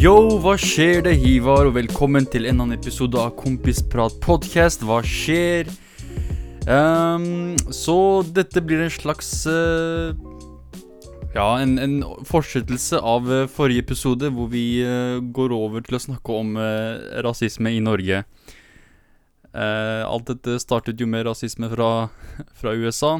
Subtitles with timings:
[0.00, 4.80] Yo, hva skjer det, Hivar, og velkommen til en annen episode av Kompisprat podcast.
[4.80, 5.68] Hva skjer?
[6.64, 10.16] Um, så dette blir en slags uh,
[11.34, 16.02] Ja, en, en fortsettelse av eh, forrige episode, hvor vi uh, går over til å
[16.06, 18.22] snakke om uh, rasisme i Norge.
[19.52, 21.90] Alt dette startet jo med rasisme fra,
[22.62, 23.18] fra USA.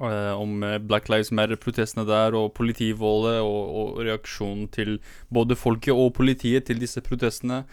[0.00, 4.98] Eh, om eh, Black Lives Matter-protestene der, og politivoldet, og, og reaksjonen til
[5.32, 7.64] både folket og politiet til disse protestene.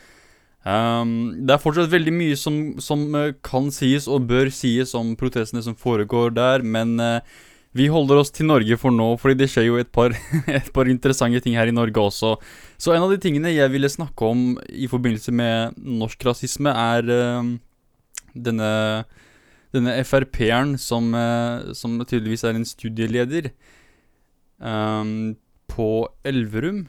[0.67, 5.13] Um, det er fortsatt veldig mye som, som eh, kan sies og bør sies om
[5.19, 7.21] protestene som foregår der, men uh,
[7.77, 10.11] vi holder oss til Norge for nå, fordi det skjer jo et par,
[10.59, 12.33] et par interessante ting her i Norge også.
[12.75, 17.07] Så en av de tingene jeg ville snakke om i forbindelse med norsk rasisme, er
[17.07, 17.55] uh,
[18.35, 18.71] denne,
[19.75, 23.51] denne Frp-eren som, eh, som tydeligvis er en studieleder
[24.57, 25.35] um,
[25.69, 26.87] på Elverum.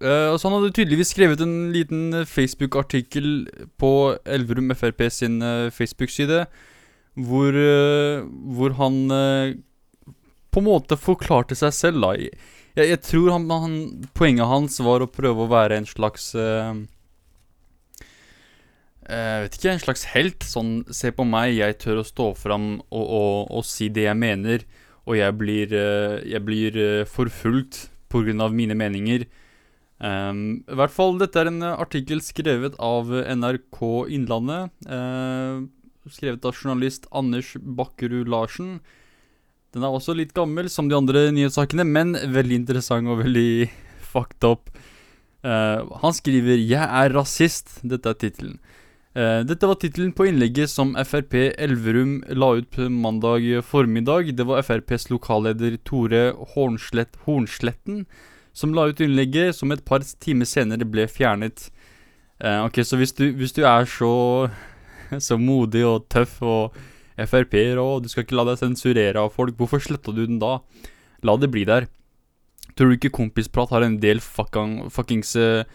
[0.00, 3.48] Eh, så han hadde tydeligvis skrevet en liten Facebook-artikkel
[3.80, 3.92] på
[4.24, 6.46] Elverum Frp sin uh, Facebook-side,
[7.18, 8.22] hvor, uh,
[8.54, 9.02] hvor han
[10.50, 12.14] på en måte forklarte seg selv, da.
[12.14, 13.76] Jeg, jeg tror han, han,
[14.14, 16.30] poenget hans var å prøve å være en slags
[19.10, 20.44] Jeg vet ikke, en slags helt.
[20.46, 24.18] Sånn, se på meg, jeg tør å stå fram og, og, og si det jeg
[24.18, 24.64] mener,
[25.08, 29.26] og jeg blir, eh, jeg blir eh, forfulgt av mine meninger.
[30.00, 33.80] Um, I hvert fall, dette er en eh, artikkel skrevet av NRK
[34.16, 34.72] Innlandet.
[34.88, 35.68] Uh,
[36.08, 38.78] skrevet av journalist Anders Bakkerud Larsen.
[39.76, 43.68] Den er også litt gammel, som de andre nyhetssakene, men veldig interessant og veldig
[44.12, 44.72] fucked up.
[45.44, 47.78] Uh, han skriver 'Jeg er rasist'.
[47.84, 48.58] Dette er tittelen.
[49.10, 54.36] Eh, dette var tittelen på innlegget som Frp Elverum la ut på mandag formiddag.
[54.36, 58.04] Det var FrPs lokalleder Tore Hornslett, Hornsletten
[58.52, 61.68] som la ut innlegget, som et par timer senere ble fjernet.
[62.40, 64.12] Eh, ok, så hvis du, hvis du er så,
[65.26, 66.78] så modig og tøff og
[67.20, 70.58] Frp-er og du skal ikke la deg sensurere av folk, hvorfor sletta du den da?
[71.26, 71.90] La det bli der.
[72.78, 75.66] Tror du ikke Kompisprat har en del fucking, fuckings eh,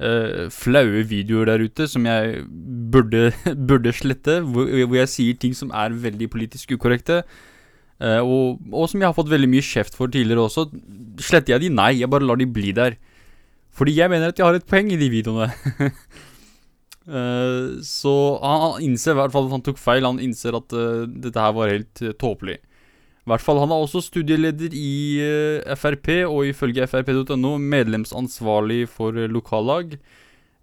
[0.00, 2.42] eh, flaue videoer der ute som jeg
[2.92, 3.30] burde,
[3.70, 7.22] burde slette, hvor, hvor jeg sier ting som er veldig politisk ukorrekte?
[8.00, 10.70] Uh, og, og som jeg har fått veldig mye kjeft for tidligere også.
[11.20, 11.74] Sletter jeg de?
[11.76, 12.96] Nei, jeg bare lar de bli der.
[13.76, 15.50] Fordi jeg mener at jeg har et poeng i de videoene.
[17.04, 20.08] uh, så han, han innser i hvert fall at han tok feil.
[20.08, 22.56] Han innser at dette her var helt uh, tåpelig.
[23.30, 29.14] I hvert fall, Han er også studieleder i eh, Frp, og ifølge frp.no medlemsansvarlig for
[29.14, 29.94] eh, lokallag.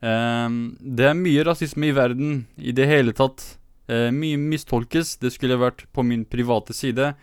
[0.03, 3.55] Ehm, det er mye rasisme i verden i det hele tatt.
[3.88, 5.16] Eh, mye mistolkes.
[5.16, 7.13] Det skulle vært på min private side,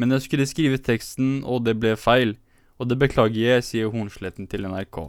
[0.00, 2.38] men jeg skulle skrive teksten, og det ble feil.
[2.80, 5.02] Og det beklager jeg, sier Hornsletten til NRK.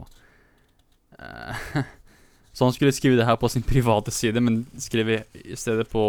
[2.52, 6.04] Så han skulle skrive det her på sin private side, men skrev i stedet på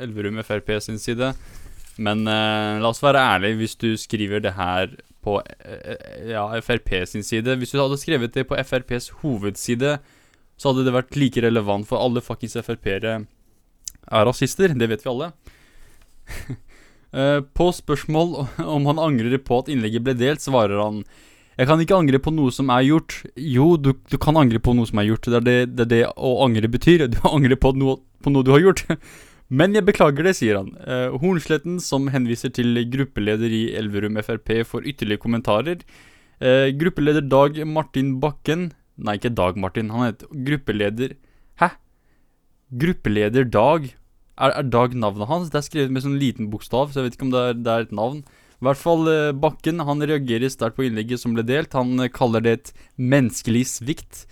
[0.00, 1.34] Elverum Frp sin side.
[2.00, 6.94] Men eh, la oss være ærlige, hvis du skriver det her på eh, ja, Frp
[7.06, 9.98] sin side Hvis du hadde skrevet det på FrPs hovedside,
[10.56, 13.22] så hadde det vært like relevant, for alle fuckings Frp-ere
[14.12, 14.74] er rasister.
[14.78, 15.32] Det vet vi alle.
[17.12, 18.30] Eh, på spørsmål
[18.64, 21.02] om han angrer på at innlegget ble delt, svarer han
[21.58, 23.18] Jeg kan ikke angre på noe som er gjort.
[23.36, 25.28] Jo, du, du kan angre på noe som er gjort.
[25.28, 27.04] Det er det, det, er det å angre betyr.
[27.12, 28.86] Du angrer på noe, på noe du har gjort.
[29.52, 30.70] Men jeg beklager det, sier han.
[30.80, 35.82] Eh, Hornsletten, som henviser til gruppeleder i Elverum Frp, får ytterligere kommentarer.
[36.40, 39.90] Eh, gruppeleder Dag Martin Bakken Nei, ikke Dag Martin.
[39.92, 41.16] Han heter gruppeleder
[41.60, 41.68] Hæ?
[42.82, 43.90] Gruppeleder Dag?
[44.38, 45.50] Er, er Dag navnet hans?
[45.52, 47.72] Det er skrevet med sånn liten bokstav, så jeg vet ikke om det er, det
[47.72, 48.22] er et navn.
[48.62, 51.74] I hvert fall eh, Bakken han reagerer sterkt på innlegget som ble delt.
[51.78, 54.24] Han eh, kaller det et menneskelig svikt.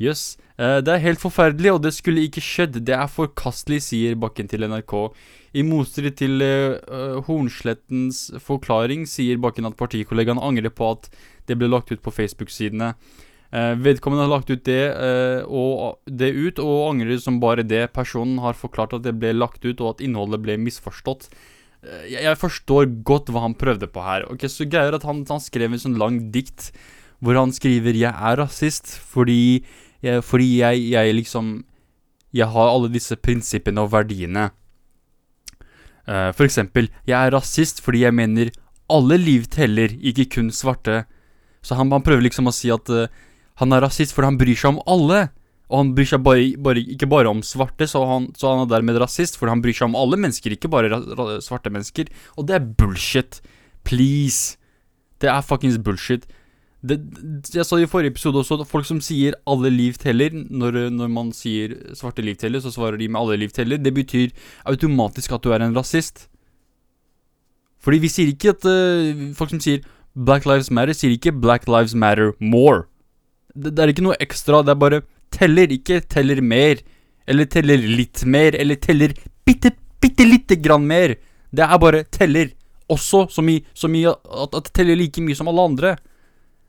[0.00, 0.38] Jøss.
[0.38, 2.80] Eh, det er helt forferdelig, og det skulle ikke skjedd.
[2.82, 4.94] Det er forkastelig, sier Bakken til NRK.
[5.56, 11.08] I motstrid til eh, eh, Hornslettens forklaring sier Bakken at partikollegaen angrer på at
[11.48, 12.92] det ble lagt ut på Facebook-sidene.
[13.48, 17.86] Uh, vedkommende har lagt ut det, uh, og, det ut, og angrer som bare det.
[17.96, 21.30] Personen har forklart at det ble lagt ut, og at innholdet ble misforstått.
[21.80, 24.26] Eh, jeg, jeg forstår godt hva han prøvde på her.
[24.28, 26.72] Ok, Så greier at han, han skrev en sånn lang dikt
[27.24, 29.64] hvor han skriver 'Jeg er rasist fordi
[30.04, 31.64] jeg, fordi jeg, jeg liksom
[32.34, 34.50] Jeg har alle disse prinsippene og verdiene.
[36.04, 38.50] Uh, for eksempel, jeg er rasist fordi jeg mener
[38.92, 41.06] alle liv teller, ikke kun svarte.
[41.64, 43.08] Så han, han prøver liksom å si at uh,
[43.60, 45.30] han er rasist fordi han bryr seg om alle.
[45.68, 48.70] Og han bryr seg bare, bare, ikke bare om svarte, så han, så han er
[48.72, 51.00] dermed rasist fordi han bryr seg om alle mennesker, ikke bare
[51.44, 52.08] svarte mennesker.
[52.36, 53.40] Og det er bullshit.
[53.84, 54.56] Please.
[55.20, 56.24] Det er fuckings bullshit.
[56.88, 56.96] Det,
[57.54, 61.08] Jeg sa i forrige episode også at folk som sier 'alle liv teller', når, når
[61.08, 63.82] man sier 'svarte liv teller', så svarer de med 'alle liv teller'.
[63.82, 64.30] Det betyr
[64.66, 66.28] automatisk at du er en rasist.
[67.80, 69.80] Fordi vi sier ikke at uh, Folk som sier
[70.16, 72.86] 'Black Lives Matter', sier ikke 'Black Lives Matter more'.
[73.54, 76.82] Det, det er ikke noe ekstra, det er bare teller, ikke teller mer.
[77.28, 79.12] Eller teller litt mer, eller teller
[79.44, 81.16] bitte, bitte lite grann mer.
[81.52, 82.52] Det er bare teller.
[82.88, 85.96] Også som i, som i at, at teller like mye som alle andre.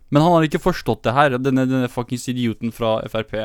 [0.09, 3.35] Men han har ikke forstått det her, denne, denne fuckings idioten fra Frp.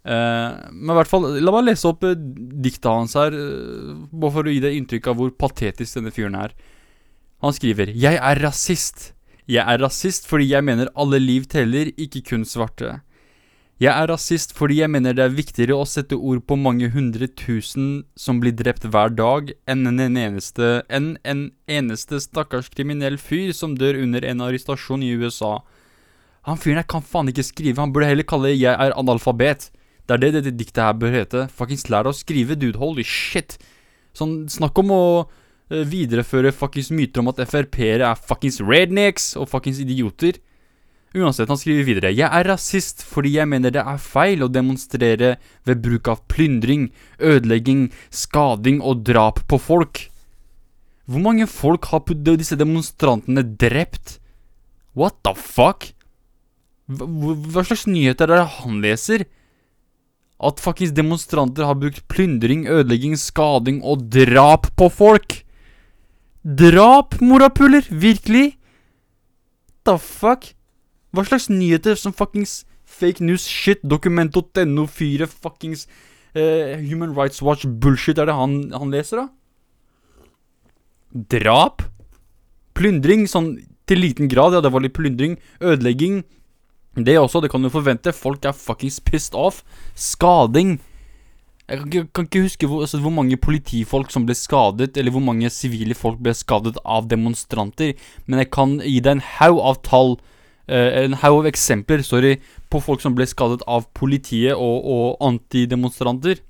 [0.00, 4.34] Uh, men i hvert fall, la meg lese opp uh, diktet hans her, uh, bare
[4.36, 6.54] for å gi deg inntrykk av hvor patetisk denne fyren er.
[7.44, 9.12] Han skriver 'Jeg er rasist'.
[9.50, 13.00] Jeg er rasist fordi jeg mener alle liv teller, ikke kun svarte.
[13.80, 17.30] Jeg er rasist fordi jeg mener det er viktigere å sette ord på mange hundre
[17.32, 23.54] tusen som blir drept hver dag, enn en eneste, enn en eneste stakkars kriminell fyr
[23.56, 25.62] som dør under en arrestasjon i USA.
[26.44, 29.70] Han fyren her kan faen ikke skrive, han burde heller kalle 'jeg er analfabet'.
[30.06, 31.48] Det er det dette diktet her bør hete.
[31.48, 32.78] Fuckings lær deg å skrive, dude.
[32.78, 33.56] Holy shit.
[34.12, 39.48] Sånn, snakk om å uh, videreføre fuckings myter om at Frp-ere er fuckings rednecks og
[39.48, 40.36] fuckings idioter.
[41.10, 45.32] Uansett, han skriver videre Jeg er rasist fordi jeg mener det er feil å demonstrere
[45.66, 50.04] ved bruk av plyndring, ødelegging, skading og drap på folk.
[51.10, 52.04] Hvor mange folk har
[52.38, 54.20] disse demonstrantene drept?
[54.94, 55.88] What the fuck?
[56.86, 59.26] Hva, slags nyheter er det han leser?
[60.40, 65.40] At fuckings demonstranter har brukt plyndring, ødelegging, skading og drap på folk?
[66.46, 67.82] Drap, morapuler?
[67.90, 68.54] Virkelig?
[69.84, 70.54] The fuck?
[71.10, 75.86] Hva slags nyheter som fuckings fake news shit, dokument.no, fyre fuckings
[76.34, 79.28] uh, Human Rights Watch bullshit er det han, han leser, da?
[81.10, 81.82] Drap?
[82.78, 83.56] Plyndring, sånn
[83.90, 85.34] til liten grad, ja, det var litt plyndring.
[85.58, 86.22] Ødelegging.
[86.94, 88.14] Det også, det kan du forvente.
[88.14, 89.64] Folk er fuckings pissed off.
[89.98, 90.78] Skading.
[91.70, 95.22] Jeg kan kan ikke huske hvor, altså, hvor, mange politifolk som ble skadet, eller hvor
[95.22, 97.94] mange sivile folk ble skadet av demonstranter,
[98.26, 100.16] men jeg kan gi deg en haug av tall
[100.70, 102.36] en haug av eksempler sorry,
[102.70, 106.42] på folk som ble skadet av politiet og, og antidemonstranter.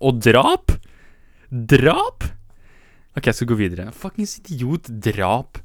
[0.00, 0.74] Og drap?
[1.50, 2.26] Drap?
[3.16, 3.92] Ok, jeg skal gå videre.
[3.96, 4.90] Fuckings idiot.
[4.90, 5.62] Drap.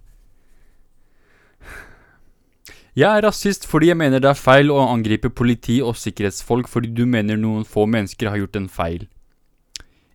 [2.91, 6.89] Jeg er rasist fordi jeg mener det er feil å angripe politi og sikkerhetsfolk fordi
[6.91, 9.05] du mener noen få mennesker har gjort en feil.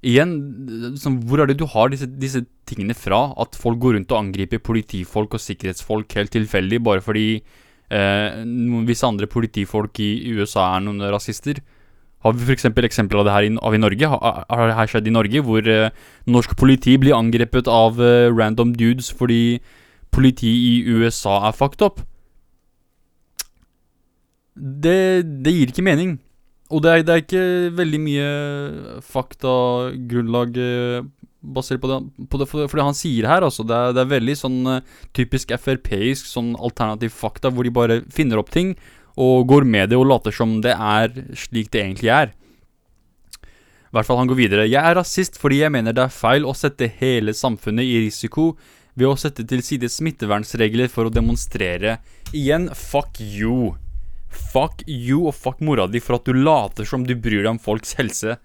[0.04, 0.32] Igjen,
[0.92, 3.30] liksom, hvor er det du har disse, disse, tingene fra?
[3.40, 8.84] At folk går rundt og angriper politifolk og sikkerhetsfolk helt tilfeldig bare fordi eh, noen
[8.88, 11.62] visse andre politifolk i USA er noen rasister?
[12.26, 12.66] Har vi f.eks.
[12.66, 14.10] eksempler av det her i, av i Norge?
[14.12, 18.28] Har, har det her skjedd i Norge, hvor eh, norsk politi blir angrepet av eh,
[18.34, 19.60] random dudes fordi
[20.12, 22.02] politi i USA er fucked up?
[24.56, 26.16] Det, det gir ikke mening.
[26.66, 28.30] Og det er, det er, ikke veldig mye
[29.06, 31.04] faktagrunnlag eh,
[31.46, 31.98] basert på det,
[32.30, 33.46] på det, for, det han sier her.
[33.46, 33.66] Altså.
[33.66, 34.80] Det, er, det er veldig sånn uh,
[35.16, 38.74] typisk Frp-isk sånn alternativ fakta, hvor de bare finner opp ting
[39.16, 42.34] og går med det og later som det er slik det egentlig er.
[43.86, 44.66] I hvert fall han går videre.
[44.68, 48.50] Jeg er rasist fordi jeg mener det er feil å sette hele samfunnet i risiko
[48.96, 52.00] ved å sette til side smittevernsregler for å demonstrere.
[52.34, 53.76] Igjen, fuck you.
[54.36, 57.62] Fuck you og fuck mora di for at du later som du bryr deg om
[57.62, 58.36] folks helse.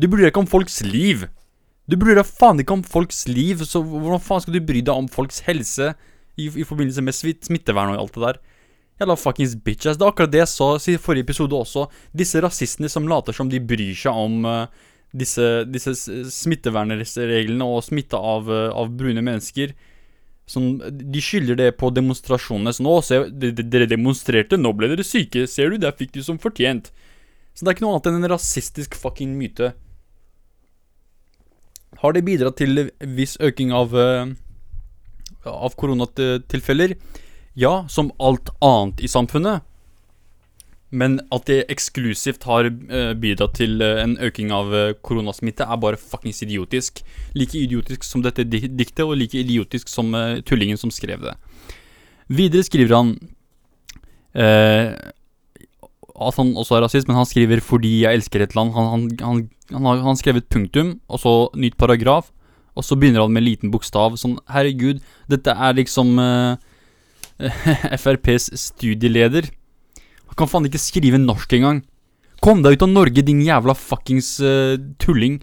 [0.00, 1.26] Du bryr deg ikke om folks liv.
[1.90, 4.94] Du bryr deg faen ikke om folks liv, så hvordan faen skal du bry deg
[4.94, 5.92] om folks helse
[6.40, 8.40] i, i forbindelse med smittevern og alt det der?
[9.02, 9.98] Jævla fuckings bitches.
[9.98, 11.88] Det er akkurat det jeg sa i forrige episode også.
[12.14, 14.68] Disse rasistene som later som de bryr seg om uh,
[15.14, 15.96] disse, disse
[16.30, 19.74] smittevernreglene og smitte av, uh, av brune mennesker.
[20.50, 22.74] Sånn, de skylder det på demonstrasjonene.
[22.76, 25.46] Så nå, se, dere demonstrerte, nå ble dere syke.
[25.48, 26.90] Ser du, der fikk du som fortjent.
[27.54, 29.72] Så det er ikke noe annet enn en rasistisk fucking myte.
[32.02, 34.26] Har det bidratt til viss øking av uh,
[35.48, 36.96] Av koronatilfeller?
[37.54, 39.62] Ja, som alt annet i samfunnet.
[40.94, 45.80] Men at det eksklusivt har uh, bidratt til uh, en øking av uh, koronasmitte, er
[45.82, 47.02] bare fuckings idiotisk.
[47.34, 50.14] Like idiotisk som dette diktet, og like idiotisk som
[50.46, 51.34] tullingen som skrev det.
[52.30, 53.16] Videre skriver han
[56.14, 58.74] at han også er rasist, men han skriver 'fordi jeg elsker et land'.
[58.74, 62.30] Han, han, han, han har, skrevet punktum, og så nytt paragraf,
[62.74, 64.16] og så begynner han med en liten bokstav.
[64.18, 66.18] Sånn, herregud, dette er liksom
[68.02, 69.50] FrPs studieleder.
[70.38, 71.82] Kan faen ikke skrive norsk engang.
[72.44, 75.38] Kom deg ut av Norge, din jævla fuckings uh, tulling.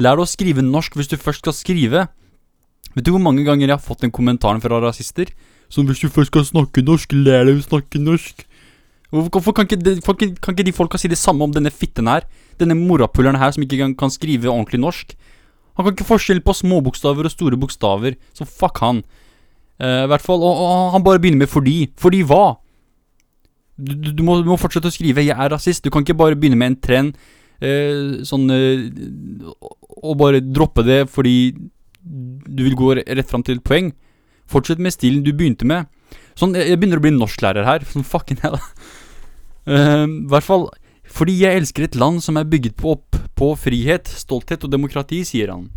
[0.00, 2.06] Lær deg å skrive norsk hvis du først skal skrive.
[2.94, 5.28] Vet du hvor mange ganger jeg har fått den kommentaren fra rasister?
[5.70, 8.46] Som hvis du først skal snakke norsk, lær deg å snakke norsk.
[9.10, 12.26] Hvorfor, kan, ikke de, kan, ikke, de folka si det samme om denne fitten her?
[12.62, 15.16] Denne morapuleren her som ikke kan skrive ordentlig norsk?
[15.78, 19.02] Han kan ikke forskjell på små bokstaver og store bokstaver, så fuck han.
[19.80, 21.90] Eh, I hvert fall, og, og han bare begynner med 'fordi'.
[21.98, 22.60] Fordi hva?
[23.80, 25.84] Du, du, må, du, må, fortsette å skrive 'jeg er rasist'.
[25.84, 27.20] Du kan ikke bare begynne med en trend
[27.60, 28.88] eh, sånn eh,
[30.02, 31.54] Og bare droppe det fordi
[32.00, 33.92] du vil gå rett fram til poeng.
[34.48, 35.88] Fortsett med stilen du begynte med.
[36.34, 37.84] Sånn, jeg, jeg begynner å bli norsklærer her.
[37.92, 38.58] Sånn fucking hell.
[39.70, 40.70] I hvert fall
[41.10, 45.24] fordi jeg elsker et land som er bygget på opp på frihet, stolthet og demokrati,
[45.26, 45.68] sier han.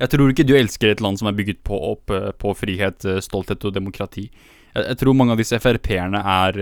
[0.00, 3.64] Jeg tror ikke du elsker et land som er bygget på opp på frihet, stolthet
[3.64, 4.26] og demokrati.
[4.74, 6.60] Jeg, jeg tror mange av disse Frp-erne er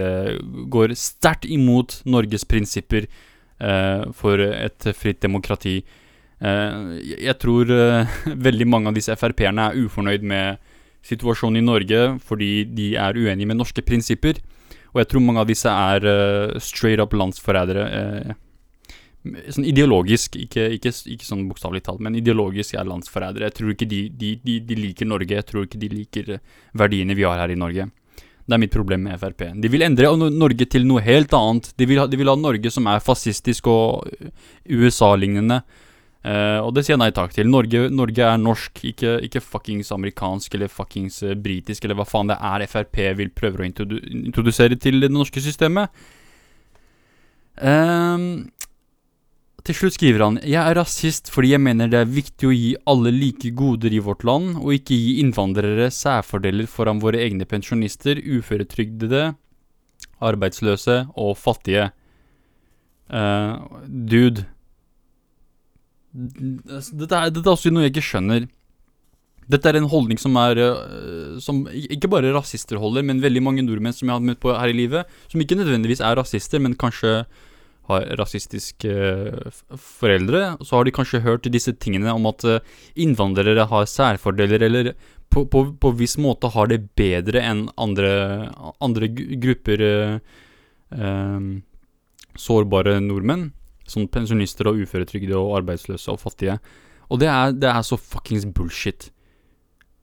[0.72, 5.80] går sterkt imot Norges prinsipper eh, for et fritt demokrati.
[6.42, 6.78] Eh,
[7.22, 10.62] jeg tror eh, veldig mange av disse Frp-erne er ufornøyd med
[11.06, 14.40] situasjonen i Norge fordi de er uenige med norske prinsipper.
[14.92, 17.84] Og jeg tror mange av disse er uh, straight up landsforrædere.
[17.88, 23.48] Uh, sånn ideologisk, ikke, ikke, ikke sånn bokstavelig talt, men ideologisk er landsforrædere.
[23.48, 25.38] Jeg tror ikke de, de, de, de, liker Norge.
[25.38, 26.30] Jeg tror ikke de liker
[26.76, 27.88] verdiene vi har her i Norge.
[28.42, 29.44] Det er mitt problem med Frp.
[29.62, 31.70] De vil endre Norge til noe helt annet.
[31.78, 34.08] De vil ha, de vil ha Norge som er fascistisk og
[34.66, 35.62] USA-lignende.
[36.22, 37.48] Uh, og det sier jeg nei takk til.
[37.50, 42.30] Norge, Norge er norsk, ikke, ikke, fuckings amerikansk eller fuckings uh, britisk eller hva faen
[42.30, 45.90] det er Frp vil prøve å introdu introdusere til det norske systemet.
[47.58, 48.52] Um,
[49.66, 52.70] til slutt skriver han Jeg er rasist fordi jeg mener det er viktig å gi
[52.90, 58.18] alle like goder i vårt land, og ikke gi innvandrere særfordeler foran våre egne pensjonister,
[58.18, 59.32] uføretrygdede,
[60.22, 61.90] arbeidsløse og fattige.
[63.12, 64.46] Uh, dude.
[66.12, 68.48] Dette er, dette er også noe jeg ikke skjønner.
[69.52, 73.64] Dette er en holdning som er uh, Som ikke bare rasister holder, men veldig mange
[73.66, 76.78] nordmenn som jeg har møtt på her i livet, som ikke nødvendigvis er rasister, men
[76.78, 77.22] kanskje
[77.92, 80.56] har rasistiske uh, foreldre.
[80.64, 82.58] Så har de kanskje hørt disse tingene om at uh,
[82.98, 84.92] innvandrere har særfordeler, eller
[85.32, 88.10] på, på, på viss måte har det bedre enn andre,
[88.84, 89.08] andre
[89.40, 89.84] grupper
[92.36, 93.46] sårbare nordmenn.
[93.88, 96.58] Sånn pensjonister og uføretrygde og arbeidsløse og fattige.
[97.08, 99.08] Og det er, det er så fuckings bullshit.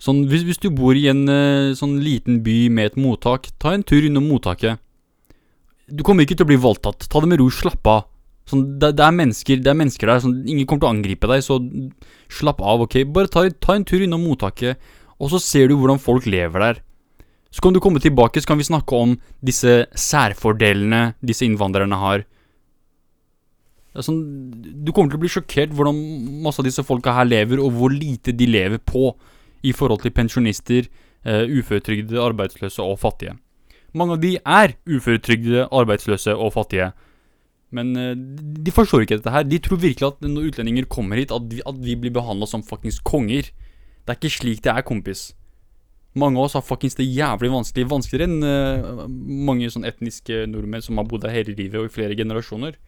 [0.02, 1.30] Sånn, hvis, hvis, du bor i en
[1.78, 4.82] sånn liten by med et mottak, ta en tur innom mottaket.
[5.92, 7.08] Du kommer ikke til å bli voldtatt.
[7.10, 8.08] Ta det med ro, slapp av.
[8.50, 10.22] Sånn, det, det, er mennesker, det er mennesker der.
[10.24, 11.60] Sånn, ingen kommer til å angripe deg, så
[12.40, 13.02] slapp av, ok?
[13.14, 14.80] Bare ta, ta en tur innom mottaket,
[15.20, 16.82] og så ser du hvordan folk lever der.
[17.54, 19.16] Så kan du komme tilbake, så kan vi snakke om
[19.46, 22.26] disse særfordelene disse innvandrerne har.
[24.06, 24.20] Sånn,
[24.54, 25.98] du kommer til å bli sjokkert hvordan
[26.46, 29.12] masse av disse folka her lever, og hvor lite de lever på
[29.66, 30.88] i forhold til pensjonister,
[31.26, 33.36] uh, uføretrygdede, arbeidsløse og fattige.
[33.98, 36.92] Mange av de er uføretrygdede, arbeidsløse og fattige.
[37.76, 39.46] Men uh, de forstår ikke dette her.
[39.46, 42.66] De tror virkelig at når utlendinger kommer hit, at vi, at vi blir behandla som
[42.66, 43.52] fuckings konger.
[44.06, 45.30] Det er ikke slik det er, kompis.
[46.18, 47.90] Mange av oss har fuckings det jævlig vanskelig.
[47.92, 49.04] Vanskeligere enn uh,
[49.50, 52.80] mange sånn etniske nordmenn som har bodd her hele livet og i flere generasjoner.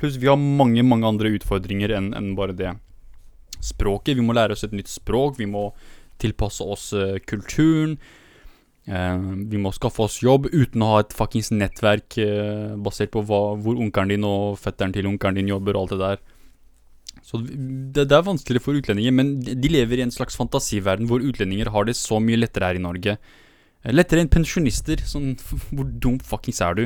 [0.00, 2.72] Pluss vi har mange, mange andre utfordringer enn en bare det.
[3.64, 4.16] Språket.
[4.16, 5.36] Vi må lære oss et nytt språk.
[5.38, 5.68] Vi må
[6.22, 7.98] tilpasse oss uh, kulturen.
[8.84, 13.22] Uh, vi må skaffe oss jobb uten å ha et fuckings nettverk uh, basert på
[13.24, 16.20] hva, hvor onkelen din og fetteren til onkelen din jobber og alt det der.
[17.24, 21.24] Så det, det, er vanskeligere for utlendinger, men de lever i en slags fantasiverden hvor
[21.24, 23.16] utlendinger har det så mye lettere her i Norge.
[23.88, 25.00] Lettere enn pensjonister.
[25.08, 25.32] Sånn,
[25.74, 26.84] hvor dum fuckings er du?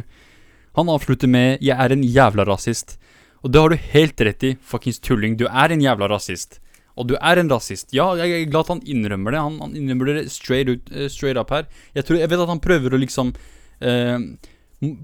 [0.79, 2.99] Han avslutter med 'Jeg er en jævla rasist'.
[3.43, 5.37] Og det har du helt rett i, fuckings tulling.
[5.39, 6.61] Du er en jævla rasist.
[6.99, 7.93] Og du er en rasist.
[7.95, 9.43] Ja, jeg er glad at han innrømmer det.
[9.45, 11.69] Han, han innrømmer det straight, ut, uh, straight up her.
[11.95, 13.35] Jeg, tror, jeg vet at han prøver å liksom
[13.81, 14.17] eh,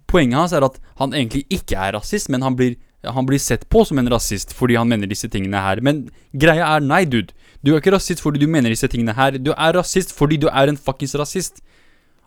[0.06, 3.64] Poenget hans er at han egentlig ikke er rasist, men han blir, han blir sett
[3.72, 5.82] på som en rasist fordi han mener disse tingene her.
[5.82, 7.34] Men greia er nei, dude.
[7.64, 9.38] Du er ikke rasist fordi du mener disse tingene her.
[9.42, 11.58] Du er rasist fordi du er en fuckings rasist.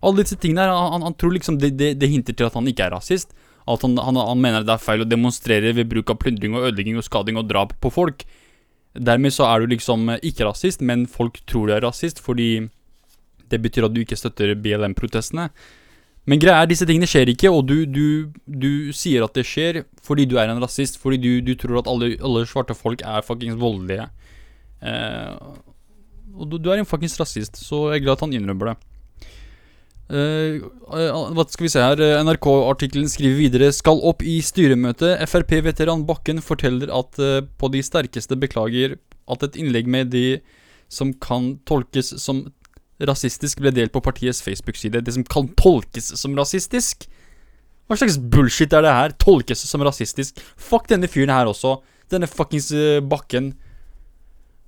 [0.03, 2.67] Alle disse tingene her, han, han tror liksom det, det, det, hinter til at han
[2.69, 3.31] ikke er rasist.
[3.67, 6.69] At han, han, han, mener det er feil å demonstrere ved bruk av plyndring og
[6.69, 8.27] ødelegging og skading og drap på folk.
[8.97, 12.67] Dermed så er du liksom ikke rasist, men folk tror du er rasist fordi
[13.47, 15.49] det betyr at du ikke støtter BLM-protestene.
[16.27, 19.85] Men greia er, disse tingene skjer ikke, og du, du, du, sier at det skjer
[20.03, 20.99] fordi du er en rasist.
[20.99, 24.09] Fordi du, du tror at alle, alle, svarte folk er fuckings voldelige.
[24.83, 25.31] Eh,
[26.35, 28.75] og du, er en fuckings rasist, så jeg er glad at han innrømmer det.
[30.07, 36.39] Uh, hva skal vi se her NRK-artikkelen skriver videre Skal opp i styremøte Frp-veteran Bakken
[36.39, 38.95] forteller at uh, på de sterkeste beklager
[39.27, 40.39] at et innlegg med de
[40.87, 42.45] som kan tolkes som
[43.03, 45.03] rasistisk ble delt på partiets Facebook-side.
[45.03, 47.05] Det som kan tolkes som rasistisk.
[47.87, 49.15] Hva slags bullshit er det her?
[49.21, 50.39] Tolkes som rasistisk?
[50.55, 51.77] Fuck denne fyren her også.
[52.11, 53.53] Denne fuckings uh, Bakken.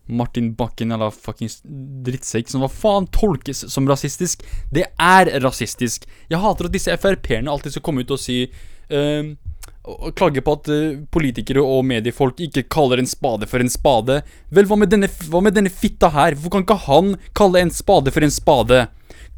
[0.09, 1.59] Martin Bakken eller fuckings
[2.05, 4.43] drittsekk som hva faen tolkes som rasistisk?
[4.73, 6.07] Det er rasistisk.
[6.29, 9.31] Jeg hater at disse Frp-erne alltid skal komme ut og si uh,
[9.89, 14.21] og klage på at uh, politikere og mediefolk ikke kaller en spade for en spade.
[14.53, 16.37] Vel, hva med, denne, hva med denne fitta her?
[16.37, 18.87] Hvorfor kan ikke han kalle en spade for en spade?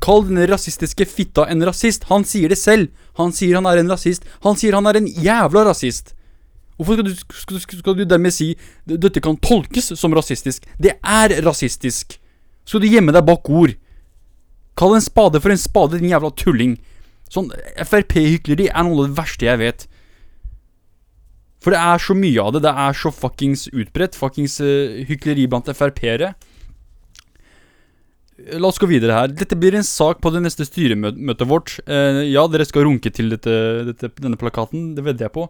[0.02, 2.08] Kall denne rasistiske fitta en rasist.
[2.10, 2.90] Han sier det selv.
[3.20, 4.26] Han sier han er en rasist.
[4.46, 6.16] Han sier han er en jævla rasist.
[6.78, 8.54] Hvorfor skal du, skal, skal du dermed si
[8.90, 10.66] dette kan tolkes som rasistisk?
[10.82, 12.18] Det er rasistisk.
[12.66, 13.76] Skal du gjemme deg bak ord?
[14.80, 16.78] Kall en spade for en spade, din jævla tulling.
[17.32, 17.52] Sånn
[17.86, 19.88] Frp-hykleri er noe av det verste jeg vet.
[21.62, 22.64] For det er så mye av det.
[22.66, 24.18] Det er så fuckings utbredt.
[24.18, 26.34] Fuckings uh, hykleri blant Frp-ere.
[28.58, 29.34] La oss gå videre her.
[29.38, 31.76] Dette blir en sak på det neste styremøtet vårt.
[31.86, 33.54] Uh, ja, dere skal runke til dette,
[33.92, 34.96] dette, denne plakaten.
[34.98, 35.46] Det vedder jeg på.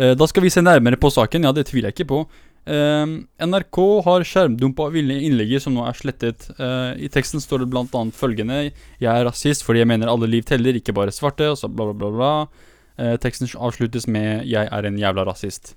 [0.00, 1.44] Uh, da skal vi se nærmere på saken.
[1.44, 2.22] Ja, det tviler jeg ikke på.
[2.70, 6.44] NRK har skjermdumpa innlegget som nå er slettet.
[6.60, 8.02] I teksten står det bl.a.
[8.14, 8.58] følgende
[9.00, 11.48] Jeg er rasist fordi jeg mener alle liv teller, ikke bare svarte.
[11.50, 12.10] Og så bla, bla, bla.
[12.18, 12.66] bla.
[13.00, 15.74] Uh, teksten avsluttes med 'Jeg er en jævla rasist'.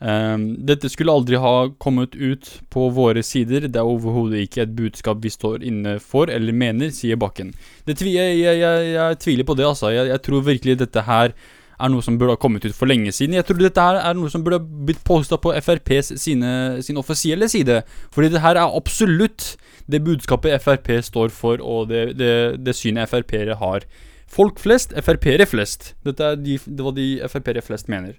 [0.00, 3.68] Um, dette skulle aldri ha kommet ut på våre sider.
[3.68, 7.52] Det er overhodet ikke et budskap vi står inne for eller mener, sier Bakken.
[7.84, 9.92] Tvi jeg, jeg, jeg, jeg, tviler på det, altså.
[9.92, 11.32] Jeg, tror virkelig dette her
[11.80, 13.34] er noe som burde ha kommet ut for lenge siden.
[13.38, 16.52] Jeg tror dette her er noe som burde ha blitt posta på FrPs sine,
[16.84, 17.80] sin offisielle side.
[18.14, 19.54] Fordi det her er absolutt
[19.90, 23.86] det budskapet Frp står for, og det, det, det synet Frp-ere har.
[24.30, 25.94] Folk flest, Frp-ere flest.
[26.06, 28.14] Dette er de, det var de Frp-ere flest mener.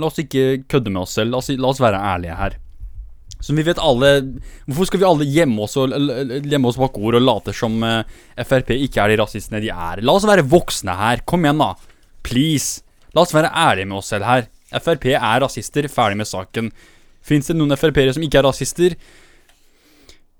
[0.00, 1.34] La oss ikke kødde med oss selv.
[1.34, 2.61] La oss, la oss være ærlige her.
[3.42, 4.10] Som vi vet alle
[4.68, 8.04] Hvorfor skal vi alle gjemme oss, oss bak ord og late som uh,
[8.38, 10.02] Frp ikke er de rasistene de er?
[10.04, 11.24] La oss være voksne her.
[11.26, 11.72] Kom igjen, da.
[12.26, 12.82] Please.
[13.16, 14.48] La oss være ærlige med oss selv her.
[14.72, 15.88] Frp er rasister.
[15.90, 16.70] Ferdig med saken.
[17.22, 18.96] Fins det noen Frp-ere som ikke er rasister?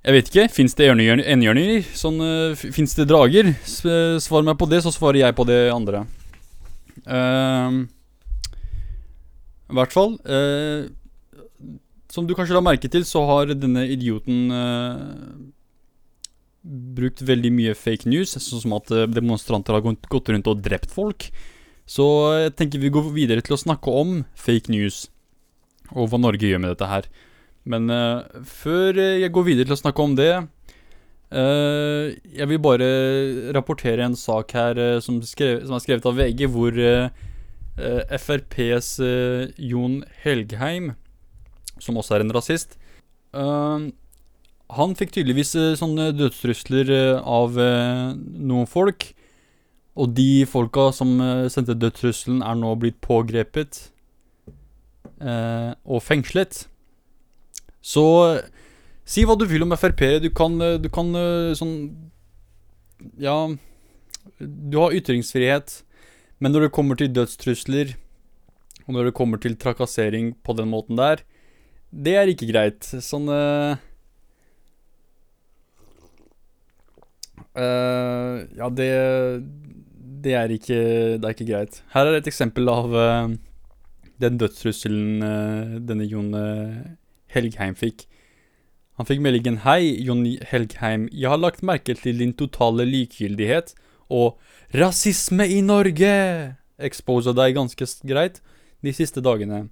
[0.02, 0.48] Jeg vet ikke.
[0.50, 1.84] Fins det enhjørninger?
[1.94, 3.52] Sånn, uh, Fins det drager?
[3.66, 6.04] Svar meg på det, så svarer jeg på det andre.
[7.06, 7.84] Uh,
[9.70, 10.90] I hvert fall uh,
[12.12, 15.06] Som du kanskje la merke til, så har denne idioten uh,
[16.62, 21.30] brukt veldig mye fake news, sånn som at demonstranter har gått rundt og drept folk.
[21.88, 22.04] Så
[22.36, 25.06] jeg tenker vi går videre til å snakke om fake news,
[25.96, 27.08] og hva Norge gjør med dette her.
[27.64, 32.88] Men uh, før jeg går videre til å snakke om det uh, Jeg vil bare
[33.54, 36.80] rapportere en sak her som, skrev, som, er skrevet av VG, hvor
[38.12, 38.98] FrPs
[39.56, 40.90] Jon Helgheim,
[41.82, 42.78] som også er en rasist
[43.32, 46.90] Han fikk tydeligvis sånne dødstrusler
[47.20, 49.10] av noen folk.
[49.92, 51.18] Og de folka som
[51.52, 53.82] sendte dødstrusselen, er nå blitt pågrepet
[55.20, 56.62] og fengslet.
[57.84, 58.04] Så
[59.04, 60.04] si hva du vil om Frp.
[60.24, 61.12] Du kan, du kan
[61.58, 61.76] sånn
[63.20, 63.50] Ja,
[64.38, 65.82] du har ytringsfrihet,
[66.38, 67.96] men når det kommer til dødstrusler,
[68.86, 71.24] og når det kommer til trakassering på den måten der,
[71.92, 72.88] det er ikke greit.
[73.04, 73.76] Sånn uh,
[77.52, 78.88] Ja, det
[80.24, 80.78] Det er ikke
[81.20, 81.82] Det er ikke greit.
[81.92, 83.28] Her er et eksempel av uh,
[84.22, 85.20] den dødstrusselen
[85.82, 86.30] denne Jon
[87.32, 88.04] Helgheim fikk.
[89.00, 91.08] Han fikk meldingen Hei, Jon Helgheim.
[91.10, 93.72] Jeg har lagt merke til din totale likegyldighet
[94.12, 94.38] og
[94.78, 96.12] rasisme i Norge!
[96.78, 98.38] Exposa deg ganske greit
[98.84, 99.64] de siste dagene.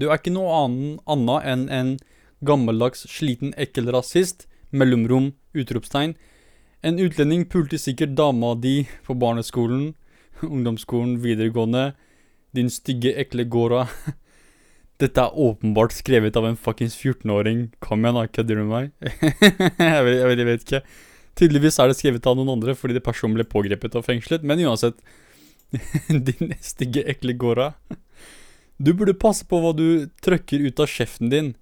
[0.00, 1.90] Du er ikke noe annet enn en
[2.46, 4.46] gammeldags, sliten, ekkel rasist.
[4.72, 6.14] Mellomrom, utropstegn.
[6.86, 9.90] En utlending pulte sikkert dama di på barneskolen,
[10.46, 11.90] ungdomsskolen, videregående.
[12.56, 13.84] Din stygge, ekle gåra.
[15.00, 17.68] Dette er åpenbart skrevet av en fuckings 14-åring.
[17.84, 18.26] Kom igjen, da.
[18.30, 18.90] Kødder du med meg?
[19.20, 20.82] jeg, vet, jeg, vet, jeg, vet, ikke.
[21.40, 24.46] Tydeligvis er det skrevet av noen andre fordi det personen ble pågrepet og fengslet.
[24.46, 24.96] Men uansett
[26.30, 27.72] Din stygge, ekle gåra.
[28.80, 31.52] Du burde passe på hva du trøkker ut av kjeften din.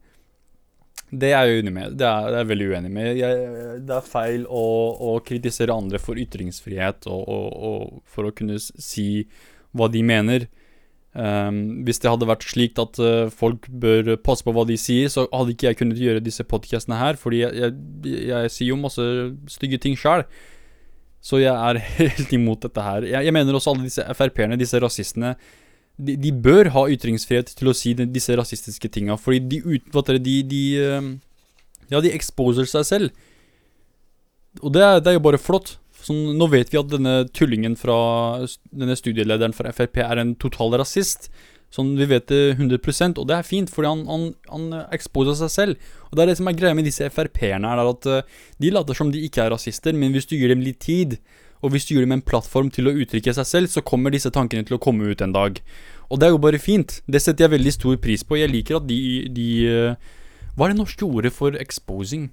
[1.08, 1.96] Det er jeg uenig med.
[1.98, 3.08] Det er, det er veldig uenig med.
[3.16, 4.64] Jeg, det er feil å,
[5.08, 9.24] å, kritisere andre for ytringsfrihet og, og, og for å kunne si
[9.76, 10.46] hva de mener.
[11.18, 15.08] Um, hvis det hadde vært slik at uh, folk bør passe på hva de sier,
[15.10, 18.78] så hadde ikke jeg kunnet gjøre disse podcastene her, fordi jeg, jeg, jeg sier jo
[18.78, 19.06] masse
[19.50, 20.26] stygge ting sjøl.
[21.24, 23.08] Så jeg er helt imot dette her.
[23.08, 25.34] Jeg, jeg mener også alle disse Frp-erne, disse rasistene,
[25.98, 30.20] de, de, bør ha ytringsfrihet til å si de, disse rasistiske tinga, fordi de, utfatter
[30.22, 31.10] de, de, uh,
[31.90, 33.28] ja, de exposer seg selv.
[34.62, 35.76] og det er, det er jo bare flott.
[35.98, 37.98] Sånn, nå vet vi at denne tullingen fra
[38.70, 41.26] Denne studielederen fra Frp er en total rasist.
[41.74, 45.50] Sånn, Vi vet det 100 og det er fint, fordi han, han, han exposer seg
[45.52, 45.90] selv.
[46.08, 48.96] Og det er det som er greia med disse Frp-erne, er at eh, de later
[48.96, 51.18] som de ikke er rasister, men hvis du gir dem litt tid,
[51.62, 54.30] og hvis du gir dem en plattform til å uttrykke seg selv, så kommer disse
[54.34, 55.58] tankene til å komme ut en dag.
[56.08, 57.00] Og det er jo bare fint.
[57.10, 58.38] Det setter jeg veldig stor pris på.
[58.38, 59.00] Jeg liker at de,
[59.34, 60.12] de eh,
[60.54, 62.30] Hva er det norske ordet for exposing?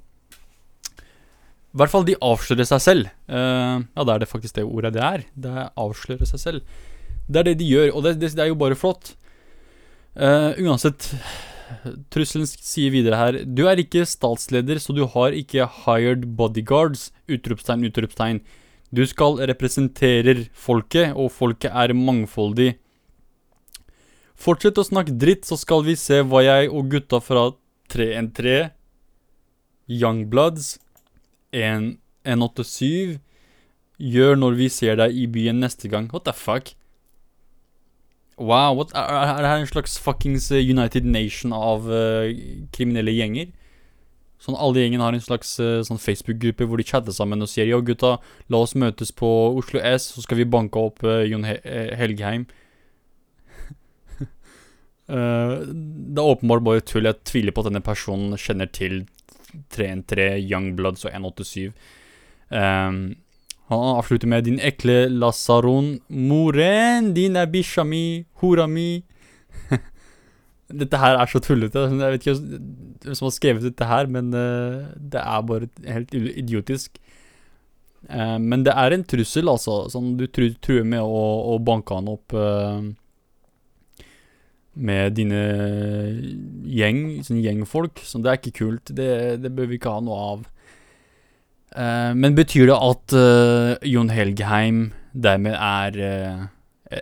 [1.76, 3.08] I hvert fall de avslører seg selv.
[3.28, 5.26] Uh, ja, det er det faktisk det ordet det er.
[5.36, 6.78] Det er avsløre seg selv.
[7.28, 9.12] Det er det de gjør, og det, det, det er jo bare flott.
[10.16, 11.10] Uh, uansett,
[12.16, 17.10] trusselen sier videre her Du er ikke statsleder, så du har ikke hired bodyguards!
[17.28, 18.40] Utropstegn, utropstegn.
[18.96, 22.76] Du skal representerer folket, og folket er mangfoldig.
[24.36, 27.50] Fortsett å snakke dritt, så skal vi se hva jeg og gutta fra
[27.92, 28.72] 313,
[29.86, 30.80] Youngbloods,
[31.56, 33.20] 187
[34.02, 36.10] gjør når vi ser deg i byen neste gang.
[36.12, 36.74] What the fuck?
[38.36, 42.28] Wow, what, er er det her en slags fuckings eh, United Nation av uh,
[42.76, 43.54] kriminelle gjenger?
[44.46, 47.66] Sånn alle gjengen har en slags eh, sånn Facebook-gruppe hvor de chatter sammen og sier
[47.66, 48.20] Yo, gutta,
[48.54, 51.96] la oss møtes på Oslo S, så skal vi banke opp uh, Jon He eh,
[51.98, 52.46] Helgheim.
[55.10, 55.66] uh,
[56.14, 57.10] det er åpenbart bare tull.
[57.10, 59.08] Jeg tviler på at denne personen kjenner til
[59.74, 61.74] 313, Youngbloods og 187.
[62.54, 63.16] Um,
[63.72, 69.02] han avslutter med 'din ekle lasaron, moren din er bikkja mi, hora mi'.
[70.74, 71.84] Dette her er så tullete.
[71.94, 72.40] Jeg vet ikke
[73.06, 76.98] hvem som har skrevet dette her, men uh, det er bare helt idiotisk.
[78.10, 79.84] Uh, men det er en trussel, altså.
[79.94, 81.22] Sånn, du tru- truer med å,
[81.54, 82.82] å banke han opp uh,
[84.76, 85.44] med dine
[86.66, 88.02] gjeng, sånn gjengfolk.
[88.02, 88.90] Så det er ikke kult.
[88.90, 89.10] Det,
[89.46, 90.44] det bør vi ikke ha noe av.
[92.16, 93.14] Men betyr det at
[93.84, 94.78] Jon Helgheim
[95.12, 95.98] dermed er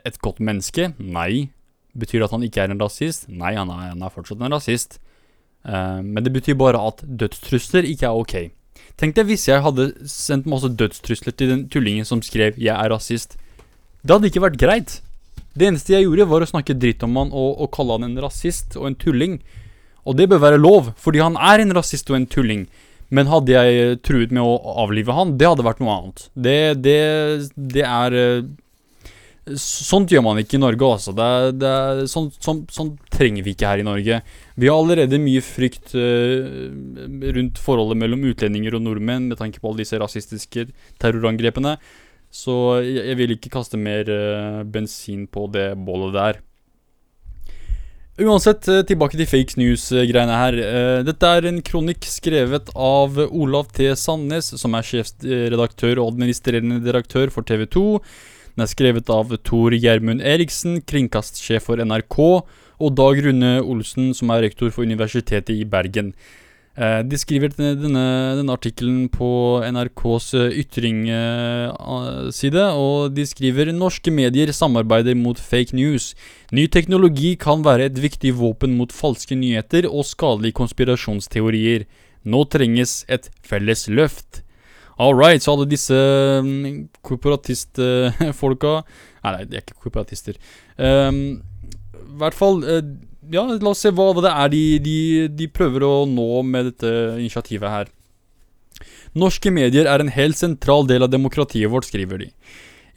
[0.02, 0.88] et godt menneske?
[0.98, 1.52] Nei.
[1.94, 3.28] Betyr det at han ikke er en rasist?
[3.30, 5.00] Nei, han er, han er fortsatt en rasist.
[5.64, 8.36] Uh, men det betyr bare at dødstrusler ikke er ok.
[9.00, 12.90] Tenk deg hvis jeg hadde sendt masse dødstrusler til den tullingen som skrev 'jeg er
[12.94, 13.38] rasist'.
[14.04, 15.02] Det hadde ikke vært greit.
[15.56, 18.22] Det eneste jeg gjorde, var å snakke dritt om han og, og kalle han en
[18.22, 19.40] rasist og en tulling.
[20.06, 22.68] Og det bør være lov, fordi han er en rasist og en tulling.
[23.14, 26.26] Men hadde jeg truet med å avlive han, det hadde vært noe annet.
[26.34, 27.00] Det, det,
[27.56, 28.44] det er eh,
[29.60, 31.12] Sånt gjør man ikke i Norge, altså.
[31.18, 31.26] Det,
[31.60, 34.22] det, er- sånn, sånn, trenger vi ikke her i Norge.
[34.56, 36.48] Vi har allerede mye frykt uh,
[37.36, 40.70] rundt forholdet mellom utlendinger og nordmenn med tanke på alle disse rasistiske
[41.04, 41.76] terrorangrepene.
[42.34, 42.56] Så
[42.88, 46.42] jeg, jeg vil ikke kaste mer uh, bensin på det bålet der.
[48.24, 50.56] Uansett, eh, tilbake til fake news-greiene her.
[51.02, 53.88] Dette er en kronikk skrevet av Olav T.
[53.98, 57.84] Sandnes, som er sjefsredaktør og administrerende direktør for TV 2.
[58.54, 62.20] Den er skrevet av Tor Gjermund Eriksen, kringkastsjef for NRK,
[62.84, 66.14] og Dag Rune Olsen, som er rektor for Universitetet i Bergen.
[66.78, 67.74] Eh, De skriver denne,
[68.38, 70.54] denne, artikkelen på NRKs eh,
[72.78, 76.14] og de skriver norske medier samarbeider mot fake news.
[76.52, 81.86] Ny teknologi kan være et viktig våpen mot falske nyheter og skadelige konspirasjonsteorier.
[82.24, 84.43] Nå trenges et felles løft.
[85.04, 88.76] All right, så alle disse mm, korporatistfolka
[89.24, 90.38] Nei, nei, de er ikke korporatister.
[90.76, 91.42] Um,
[91.96, 92.84] I hvert fall eh,
[93.32, 94.98] Ja, la oss se hva det er de, de,
[95.32, 97.92] de prøver å nå med dette initiativet her.
[99.16, 102.30] Norske medier er en helt sentral del av demokratiet vårt, skriver de.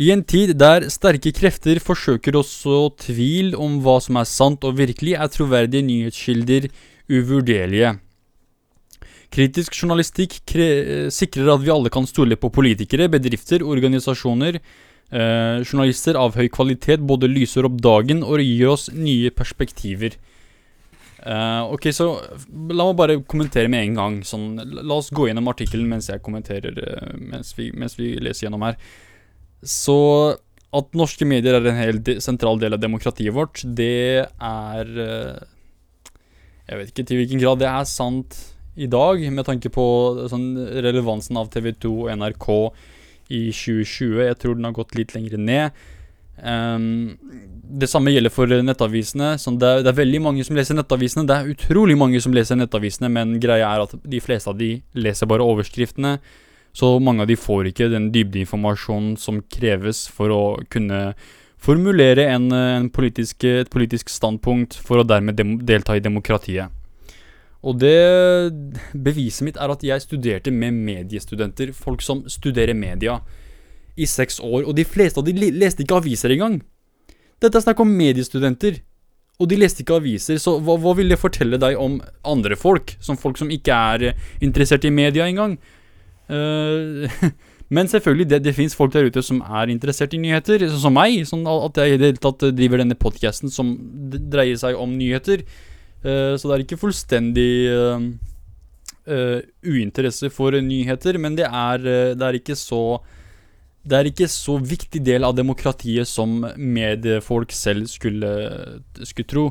[0.02, 4.64] I en tid der sterke krefter forsøker å så tvil om hva som er sant
[4.68, 6.68] og virkelig, er troverdige nyhetskilder
[7.08, 7.94] uvurderlige.
[9.34, 10.68] Kritisk journalistikk kre
[11.14, 14.60] sikrer at vi alle kan stole på politikere, bedrifter, organisasjoner.
[15.06, 20.16] Eh, journalister av høy kvalitet både lyser opp dagen og gir oss nye perspektiver.
[21.26, 22.08] Eh, ok, så
[22.70, 24.18] la meg bare kommentere med en gang.
[24.26, 28.46] Sånn, la oss gå gjennom artikkelen mens jeg kommenterer eh, mens, vi, mens vi leser
[28.46, 28.78] gjennom her.
[29.66, 29.96] Så
[30.76, 35.44] at norske medier er en helt sentral del av demokratiet vårt, det er eh,
[36.66, 38.38] Jeg vet ikke til hvilken grad det er sant
[38.76, 39.84] i dag, med tanke på
[40.30, 40.50] sånn,
[40.84, 42.48] relevansen av TV2 og NRK
[43.32, 44.24] i 2020.
[44.28, 45.86] Jeg tror den har gått litt lenger ned.
[46.36, 47.16] Um,
[47.80, 49.34] det samme gjelder for nettavisene.
[49.40, 51.24] Sånn det, er, det er veldig mange som leser nettavisene.
[51.28, 54.76] Det er utrolig mange som leser nettavisene, men greia er at de fleste av de
[54.98, 56.18] leser bare overskriftene.
[56.76, 61.14] Så mange av de får ikke den dybdeinformasjonen som kreves for å kunne
[61.56, 66.75] formulere en, en politisk, et politisk standpunkt for å dermed delta i demokratiet.
[67.66, 68.52] Og det
[68.94, 73.18] beviset mitt er at jeg studerte med mediestudenter, folk som studerer media,
[73.96, 76.60] i seks år, og de fleste av de leste ikke aviser engang.
[77.40, 78.82] Dette er snakk om mediestudenter,
[79.40, 82.94] og de leste ikke aviser, så hva, hva vil det fortelle deg om andre folk?
[83.04, 84.06] Som folk som ikke er
[84.44, 85.58] interessert i media engang?
[86.28, 87.08] Uh,
[87.68, 91.18] Men selvfølgelig, det, det fins folk der ute som er interessert i nyheter, som meg.
[91.26, 93.72] Sånn at jeg i det hele tatt driver denne podkasten som
[94.30, 95.42] dreier seg om nyheter.
[96.04, 98.02] Uh, så det er ikke fullstendig uh,
[99.10, 103.00] uh, uinteresse for nyheter, men det er, det er ikke så
[103.86, 108.30] det er ikke så viktig del av demokratiet som mediefolk selv skulle,
[109.06, 109.44] skulle tro.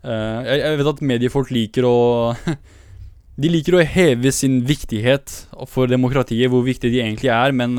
[0.00, 1.98] Jeg, jeg vet at mediefolk liker å
[3.42, 5.28] De liker å heve sin viktighet
[5.68, 7.76] for demokratiet, hvor viktig de egentlig er, men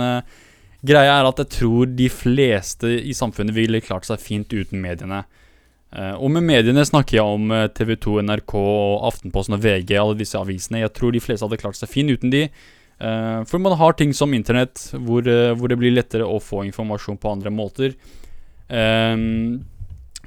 [0.86, 5.24] greia er at jeg tror de fleste i samfunnet ville klart seg fint uten mediene.
[5.96, 8.56] Uh, og med mediene snakker jeg om uh, TV 2, NRK,
[9.08, 10.84] Aftenposten og VG, alle disse avisene.
[10.84, 12.48] Jeg tror de fleste hadde klart seg fint uten de.
[13.46, 17.30] for man har ting som internett, hvor, hvor, det blir lettere å få informasjon på
[17.30, 17.94] andre måter.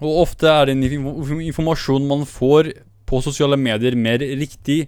[0.01, 2.70] Og ofte er den informasjonen man får
[3.11, 4.85] på sosiale medier, mer riktig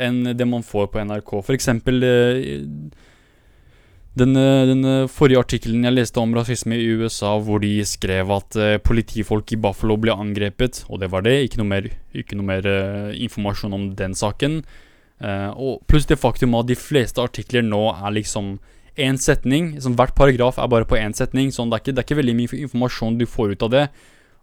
[0.00, 1.32] enn det man får på NRK.
[1.46, 2.66] For eksempel eh,
[4.18, 8.76] den, den, forrige artikkelen jeg leste om rasisme i USA, hvor de skrev at uh,
[8.84, 11.38] politifolk i Buffalo ble angrepet, og det var det.
[11.46, 12.68] Ikke noe mer, ikke noe mer
[13.16, 14.62] informasjon om den saken.
[15.22, 18.56] Og pluss det faktum at de fleste artikler nå er liksom
[18.98, 19.72] én setning.
[19.76, 22.20] Liksom hvert paragraf er bare på én setning, så det er, ikke, det er ikke
[22.20, 23.86] veldig mye informasjon du får ut av det.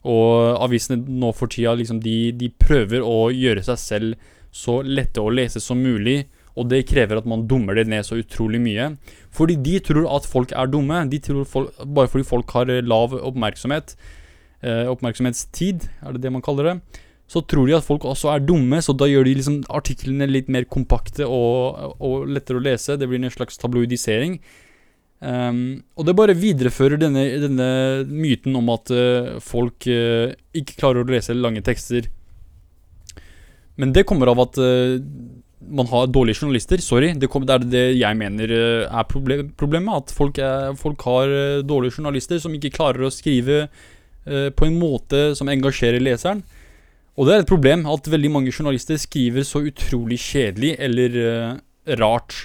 [0.10, 5.22] Og avisene nå for tida, liksom, de, de prøver å gjøre seg selv så lette
[5.22, 6.24] å lese som mulig.
[6.60, 8.92] Og det krever at man dummer det ned så utrolig mye.
[9.36, 11.02] Fordi de tror at folk er dumme.
[11.12, 13.96] De tror folk, Bare fordi folk har eh, lav oppmerksomhet,
[14.62, 16.76] eh, oppmerksomhetstid, er det det man kaller det,
[17.30, 20.48] så tror de at folk også er dumme, så da gjør de liksom artiklene litt
[20.50, 22.98] mer kompakte og, og lettere å lese.
[22.98, 24.40] Det blir en slags tabloidisering.
[25.20, 27.70] Um, og det bare viderefører denne, denne
[28.08, 32.08] myten om at uh, folk uh, ikke klarer å lese lange tekster
[33.80, 35.00] men det kommer av at uh,
[35.60, 36.82] man har dårlige journalister.
[36.84, 37.14] Sorry.
[37.20, 40.06] Det, kom, det er det jeg mener uh, er problem, problemet.
[40.06, 43.68] At folk, er, folk har uh, dårlige journalister som ikke klarer å skrive
[44.30, 46.44] på en måte som engasjerer leseren.
[47.18, 51.16] Og det er et problem at veldig mange journalister skriver så utrolig kjedelig eller
[51.98, 52.36] rart.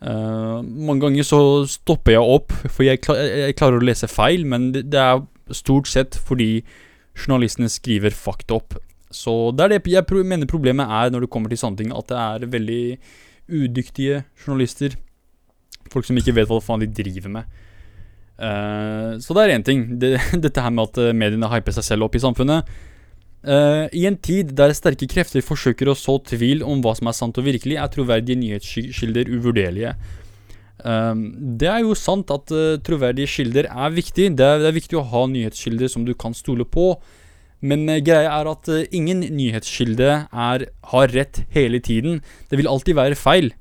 [0.00, 4.72] mange ganger så stopper jeg opp, for jeg, klar, jeg klarer å lese feil, men
[4.74, 5.22] det, det er
[5.54, 6.64] stort sett fordi
[7.14, 8.80] journalistene skriver fakta opp.
[9.16, 12.08] Så det er det jeg mener problemet er når det kommer til sånne ting, at
[12.10, 12.84] det er veldig
[13.52, 14.96] udyktige journalister.
[15.92, 17.60] Folk som ikke vet hva faen de driver med.
[18.42, 19.84] Uh, så det er én ting.
[20.00, 22.70] Det, dette her med at eh, mediene hyper seg selv opp i samfunnet.
[23.42, 27.16] Uh, I en tid der sterke krefter forsøker å så tvil om hva som er
[27.18, 29.96] sant og virkelig, er troverdige nyhetskilder uvurderlige.
[30.82, 31.14] Uh,
[31.60, 32.54] det er jo sant at
[32.86, 34.30] troverdige kilder er viktig.
[34.38, 36.94] Det er, det er viktig å ha nyhetskilder som du kan stole på.
[37.62, 42.20] Men uh, greia er at uh, ingen nyhetskilde er, har rett hele tiden.
[42.50, 43.52] Det vil alltid være feil.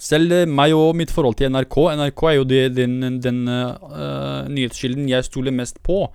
[0.00, 3.40] Selv uh, meg og mitt forhold til NRK NRK er jo den, den, den
[4.52, 6.06] nyhetskilden jeg stoler mest på.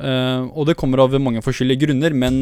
[0.00, 2.40] og det kommer av mange forskjellige grunner, men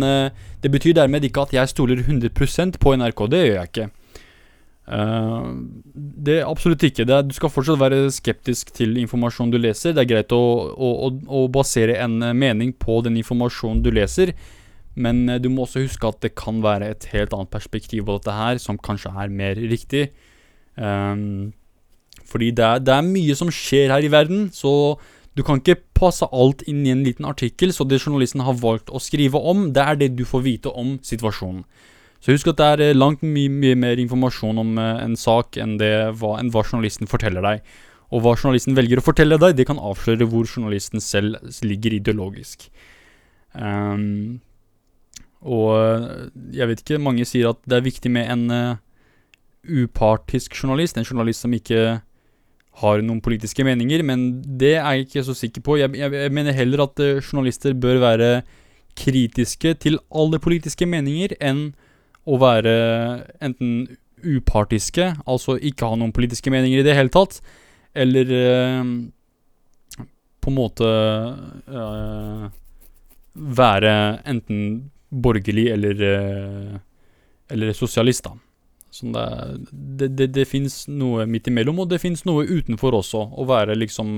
[0.63, 3.23] det betyr dermed ikke at jeg stoler 100% på NRK.
[3.33, 3.87] Det gjør jeg ikke.
[4.89, 7.05] Uh, det er absolutt ikke.
[7.05, 9.93] Er, du skal fortsatt være skeptisk til informasjonen du leser.
[9.93, 10.41] Det er greit å,
[10.73, 14.33] å, å, å basere en mening på den informasjonen du leser,
[14.99, 18.17] men uh, du må også huske at det kan være et helt annet perspektiv på
[18.17, 20.09] dette her, som kanskje er mer riktig.
[20.79, 21.53] Um,
[22.29, 24.97] fordi det er, det er, mye som skjer her i verden, så
[25.37, 27.73] du kan ikke passe alt inn i en liten artikkel.
[27.75, 30.97] Så det journalisten har valgt å skrive om, det er det du får vite om
[31.05, 31.63] situasjonen.
[32.25, 35.59] Så husk at det er eh, langt mye, mye mer informasjon om uh, en sak
[35.61, 37.63] enn, det, hva, enn hva journalisten forteller deg.
[38.09, 42.67] Og hva journalisten velger å fortelle deg, det kan avsløre hvor journalisten selv ligger ideologisk.
[43.53, 44.41] Um,
[45.47, 48.79] og eh, jeg vet ikke, mange sier at det er viktig med en uh,
[49.69, 50.99] upartisk journalist.
[50.99, 52.01] En journalist som ikke
[52.79, 55.79] har noen politiske meninger, men det er jeg ikke så sikker på.
[55.79, 58.33] Jeg, jeg, jeg mener heller at uh, journalister bør være
[58.99, 61.69] kritiske til alle politiske meninger enn
[62.29, 62.75] å være
[63.45, 63.87] enten
[64.19, 67.39] upartiske, altså ikke ha noen politiske meninger i det hele tatt,
[67.99, 68.91] eller eh,
[70.43, 72.45] på en måte eh,
[73.59, 73.95] være
[74.29, 76.77] enten borgerlig eller, eh,
[77.55, 78.37] eller sosialist, da.
[78.99, 79.27] Sånn det,
[79.71, 83.21] det, det, det fins noe midt imellom, og det fins noe utenfor også.
[83.37, 84.17] Å være liksom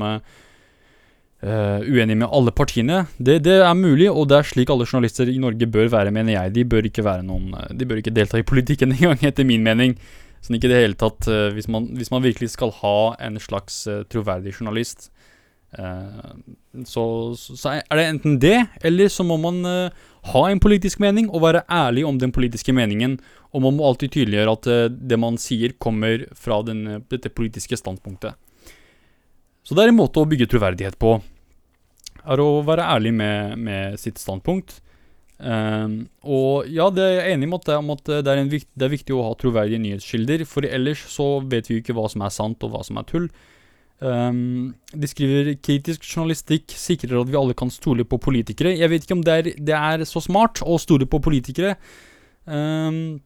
[1.45, 3.05] uh, uenig med alle partiene.
[3.19, 6.37] Det, det, er mulig, og det er slik alle journalister i Norge bør være, mener
[6.37, 6.55] jeg.
[6.57, 9.65] De bør ikke være noen eh, De bør ikke delta i politikken engang, etter min
[9.67, 9.97] mening.
[10.41, 13.83] Sånn ikke det hele tatt uh, hvis, man, hvis, man, virkelig skal ha en slags
[13.91, 15.11] uh, troverdig journalist,
[15.71, 17.03] så,
[17.39, 21.61] så, er det enten det, eller så må man ha en politisk mening og være
[21.71, 23.21] ærlig om den politiske meningen.
[23.55, 24.67] Og man må alltid tydeliggjøre at
[25.13, 28.35] det man sier, kommer fra den, dette politiske standpunktet.
[29.63, 31.21] Så det er en måte å bygge troverdighet på.
[32.25, 34.81] Er å være ærlig med, med sitt standpunkt.
[35.41, 38.93] Um, og ja, det er jeg enig med om at det er, vikt, det er,
[38.93, 42.35] viktig å ha troverdige nyhetskilder, for ellers så vet vi jo ikke hva som er
[42.35, 43.31] sant og hva som er tull.
[44.01, 48.75] Um, de skriver kritisk journalistikk sikrer at vi alle kan stole på politikere.
[48.77, 51.75] Jeg vet ikke om det er, det er så smart å stole på politikere.
[52.45, 53.21] Um,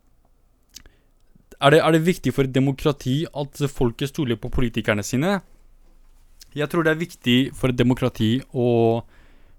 [1.59, 5.39] er, det, er det viktig for et demokrati at folket stoler på politikerne sine?
[6.55, 9.03] Jeg tror det er viktig for et demokrati å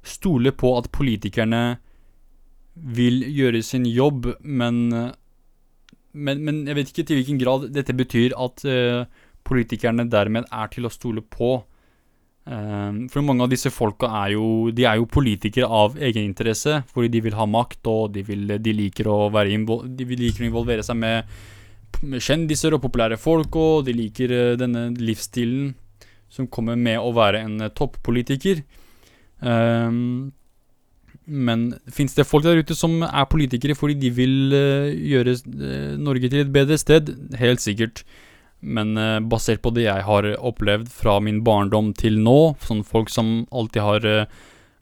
[0.06, 1.64] stole på at politikerne
[2.96, 4.82] vil gjøre sin jobb, men,
[6.14, 9.06] men, men jeg vet ikke til hvilken grad dette betyr at uh,
[9.48, 11.58] politikerne dermed er til å stole på.
[12.46, 17.14] Um, for mange av disse folka er jo, de er jo politikere av egeninteresse, fordi
[17.16, 19.56] de vil ha makt, og de, vil, de, liker, å være
[19.98, 21.32] de liker å involvere seg med,
[22.04, 25.74] med kjendiser og populære folk, og de liker uh, denne livsstilen
[26.32, 28.64] som kommer med å være en eh, toppolitiker.
[29.40, 30.34] Um,
[31.26, 35.94] men fins det folk der ute som er politikere fordi de vil uh, gjøre uh,
[36.02, 37.12] Norge til et bedre sted?
[37.40, 38.04] Helt sikkert.
[38.62, 43.14] Men uh, basert på det jeg har opplevd fra min barndom til nå, sånne folk
[43.14, 44.28] som alltid har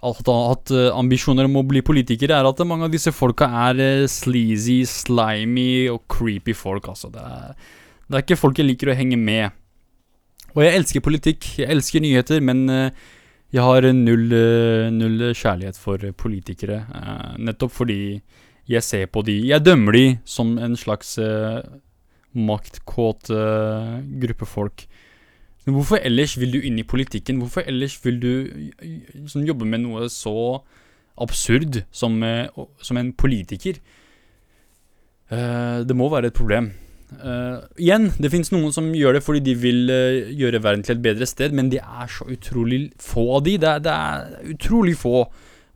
[0.04, 5.88] hatt ambisjoner om å bli politikere, er at mange av disse folka er sleazy, slimy
[5.94, 7.08] og creepy folk, altså.
[7.14, 7.54] Det er,
[8.12, 9.56] det er ikke folk jeg liker å henge med.
[10.54, 12.90] Og jeg elsker politikk, jeg elsker nyheter, men uh,
[13.54, 16.84] jeg har null, uh, null, kjærlighet for politikere.
[16.94, 18.22] Uh, nettopp fordi
[18.70, 21.18] jeg ser på de Jeg dømmer de som en slags
[22.34, 23.28] maktkåt
[24.22, 24.86] gruppe folk.
[25.66, 27.42] Men hvorfor ellers vil du inn i politikken?
[27.42, 28.32] Hvorfor ellers vil du
[29.28, 30.64] sånn, jobbe med noe så
[31.20, 32.24] absurd som,
[32.80, 33.84] som en politiker?
[35.30, 36.72] det må være et problem.
[37.22, 40.98] Uh, igjen, det fins noen som gjør det fordi de vil uh, gjøre verden til
[40.98, 43.58] et bedre sted, men det er så utrolig få av de.
[43.62, 45.26] Det er, det er utrolig få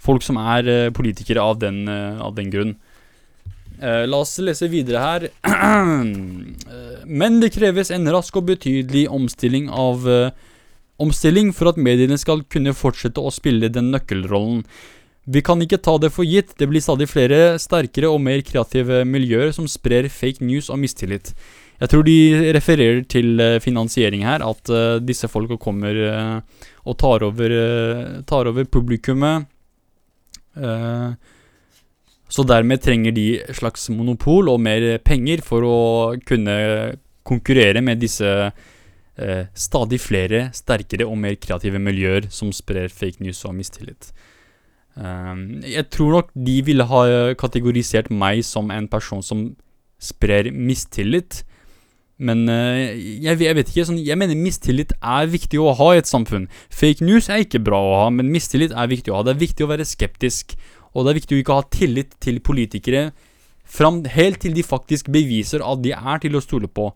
[0.02, 2.78] folk som er uh, politikere av den, av den grunn.
[3.78, 5.28] la oss lese videre her.
[7.21, 10.08] men det kreves en rask og betydelig omstilling av
[10.97, 14.63] Omstilling for at mediene skal kunne fortsette å spille den nøkkelrollen.
[15.27, 19.01] Vi kan ikke ta det for gitt, det blir stadig flere sterkere og mer kreative
[19.03, 21.33] miljøer som sprer fake news og mistillit.
[21.77, 26.95] Jeg tror de refererer til uh, finansiering her, at uh, disse folka kommer uh, og
[26.97, 27.55] tar over,
[28.25, 29.45] tar over publikummet.
[32.29, 35.77] så dermed trenger de slags monopol og mer penger for å
[36.25, 36.55] kunne
[37.23, 38.31] konkurrere med disse
[39.53, 44.09] stadig flere sterkere og mer kreative miljøer som sprer fake news og mistillit.
[44.97, 47.01] Um, jeg tror nok de ville ha
[47.38, 49.51] kategorisert meg som en person som
[50.01, 51.43] sprer mistillit.
[52.17, 53.86] Men jeg, jeg, vet ikke.
[53.86, 56.47] Sånn, jeg mener mistillit er viktig å ha i et samfunn.
[56.73, 59.25] Fake news er ikke bra å ha, men mistillit er viktig å ha.
[59.27, 60.55] Det er viktig å være skeptisk.
[60.97, 63.12] Og det er viktig å ikke ha tillit til politikere
[63.67, 66.89] fram, helt til de faktisk beviser at de er til å stole på.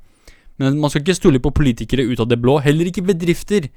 [0.62, 2.60] Men man skal ikke stole på politikere ut av det blå.
[2.64, 3.70] Heller ikke bedrifter.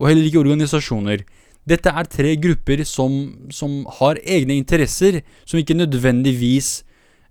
[0.00, 1.24] Og heller ikke organisasjoner.
[1.68, 3.12] Dette er tre grupper som,
[3.54, 6.80] som har egne interesser, som ikke nødvendigvis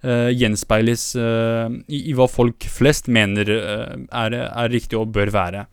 [0.06, 5.34] uh, gjenspeiles uh, i, i, hva folk flest mener uh, er, er, riktig og bør
[5.36, 5.66] være.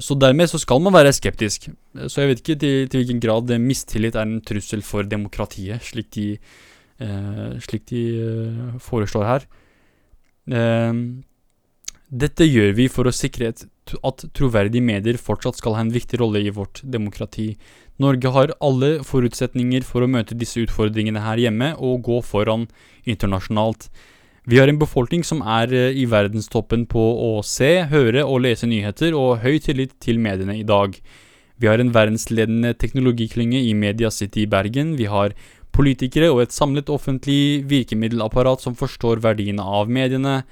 [0.00, 1.66] så dermed så skal man være skeptisk.
[2.08, 6.08] Så jeg vet ikke til, til hvilken grad mistillit er en trussel for demokratiet, slik
[6.14, 6.38] de,
[7.60, 8.00] slik de
[8.80, 9.44] foreslår her.
[12.12, 16.42] Dette gjør vi for å sikre at troverdige medier fortsatt skal ha en viktig rolle
[16.44, 17.54] i vårt demokrati.
[18.02, 22.66] Norge har alle forutsetninger for å møte disse utfordringene her hjemme og gå foran
[23.08, 23.88] internasjonalt.
[24.44, 28.66] Vi har en befolkning som er eh, i verdenstoppen på å se, høre og lese
[28.66, 30.98] nyheter, og høy tillit til mediene i dag.
[31.62, 34.96] Vi har en verdensledende teknologiklynge i Media City i Bergen.
[34.98, 35.36] Vi har
[35.72, 40.42] politikere og et samlet offentlig virkemiddelapparat som forstår verdiene av mediene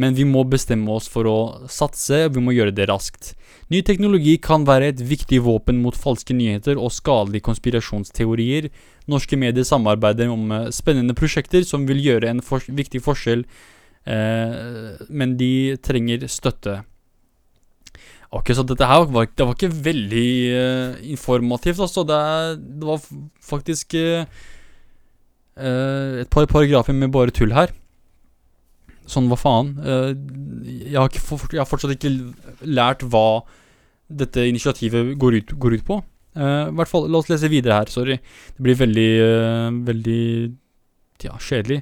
[0.00, 1.38] men vi må bestemme oss for å
[1.68, 3.34] satse, og vi må gjøre det raskt.
[3.72, 8.70] Ny teknologi kan være et viktig våpen mot falske nyheter og skadelige konspirasjonsteorier.
[9.10, 13.44] Norske medier samarbeider om eh, spennende prosjekter som vil gjøre en for viktig forskjell,
[14.08, 16.80] eh, men de trenger støtte.
[18.30, 22.06] Ok, så dette her var, det var ikke veldig eh, informativt, altså.
[22.06, 22.20] Det,
[22.78, 23.04] det var
[23.42, 24.24] faktisk eh,
[25.58, 27.74] eh, et par paragrafer med bare tull her.
[29.10, 29.74] Sånn, hva faen?
[29.82, 30.12] Eh,
[30.86, 32.12] jeg, har ikke, jeg har fortsatt ikke
[32.66, 33.42] lært hva
[34.10, 36.00] dette initiativet går ut, går ut på.
[36.30, 38.20] Uh, hvert fall, la oss lese videre her, sorry.
[38.54, 40.22] Det blir veldig, uh, veldig
[41.24, 41.80] ja, kjedelig.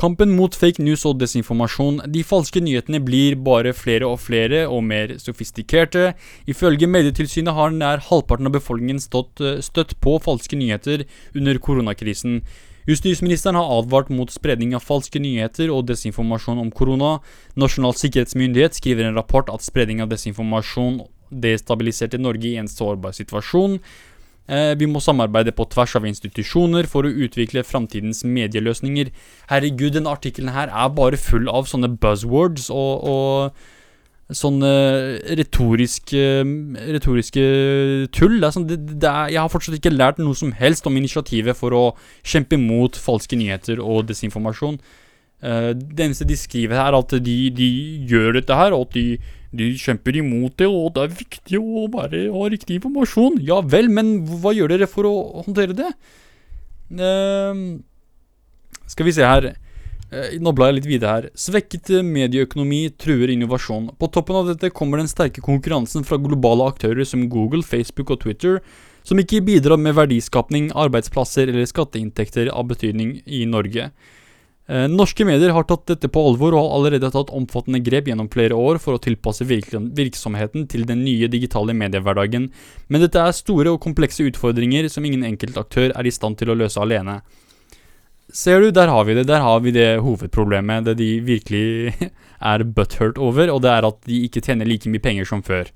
[0.00, 2.00] Kampen mot fake news og desinformasjon.
[2.10, 6.14] De falske nyhetene blir bare flere og flere og mer sofistikerte.
[6.50, 11.04] Ifølge Medietilsynet har nær halvparten av befolkningen stått, støtt på falske nyheter
[11.36, 12.40] under koronakrisen.
[12.84, 17.18] Justisministeren har advart mot spredning av falske nyheter og desinformasjon om korona.
[17.56, 21.00] Nasjonal sikkerhetsmyndighet skriver en rapport at spredning av desinformasjon
[21.32, 23.78] destabiliserte Norge i en sårbar situasjon.
[24.44, 29.08] Eh, vi må samarbeide på tvers av institusjoner for å utvikle framtidens medieløsninger.
[29.48, 33.73] Herregud, denne artikkelen her er bare full av sånne buzzwords og, og
[34.36, 34.72] sånne
[35.38, 36.24] retoriske,
[36.96, 37.44] retoriske
[38.14, 38.36] tull.
[38.42, 41.58] Det sånn, det, det er, jeg har fortsatt ikke lært noe som helst om initiativet
[41.58, 41.84] for å
[42.26, 44.78] kjempe mot falske nyheter og desinformasjon.
[45.44, 47.70] Eh, det eneste de skriver her, er at de, de
[48.10, 49.06] gjør dette her, og at de,
[49.54, 53.40] de kjemper imot det, og det er viktig å bare ha riktig informasjon.
[53.44, 55.90] Ja vel, men hva gjør dere for å håndtere det?
[56.94, 57.66] Eh,
[58.88, 59.54] skal vi se her.
[60.14, 61.28] Eh, Nå blar jeg litt videre her.
[61.38, 63.90] Svekket eh, medieøkonomi truer innovasjon.
[63.98, 68.22] På toppen av dette kommer den sterke konkurransen fra globale aktører som Google, Facebook og
[68.24, 68.60] Twitter,
[69.04, 73.90] som ikke bidrar med verdiskapning, arbeidsplasser eller skatteinntekter av betydning i Norge.
[74.64, 78.30] Eh, norske medier har tatt dette på alvor og har allerede tatt omfattende grep gjennom
[78.32, 82.48] flere år for å tilpasse virksomheten til den nye digitale mediehverdagen,
[82.88, 86.54] men dette er store og komplekse utfordringer som ingen enkelt aktør er i stand til
[86.54, 87.20] å løse alene.
[88.34, 89.28] Ser du, der har vi det.
[89.30, 91.94] Der har vi det hovedproblemet, det de virkelig
[92.52, 95.70] er butthurt over, og det er at de ikke tjener like mye penger som før.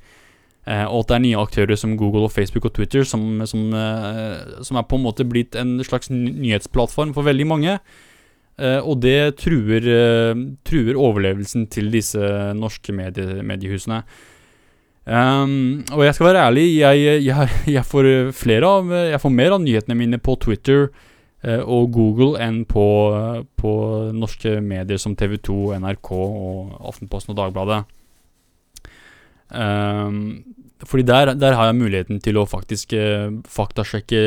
[0.67, 3.71] Eh, og at det er nye aktører som Google og Facebook og Twitter som, som,
[3.71, 7.79] eh, som er på en måte blitt en slags nyhetsplattform for veldig mange.
[8.59, 12.19] Eh, og det truer, eh, truer overlevelsen til disse
[12.59, 14.03] norske medie, mediehusene.
[15.09, 19.55] Um, og jeg skal være ærlig, jeg, jeg, jeg får flere av Jeg får mer
[19.57, 20.91] av nyhetene mine på Twitter
[21.45, 22.85] og Google enn på,
[23.55, 23.73] på
[24.11, 27.85] norske medier som TV 2, NRK og Aftenposten og Dagbladet.
[29.49, 30.43] Um,
[30.87, 34.19] fordi der, der har jeg muligheten til å faktisk eh, faktasjekke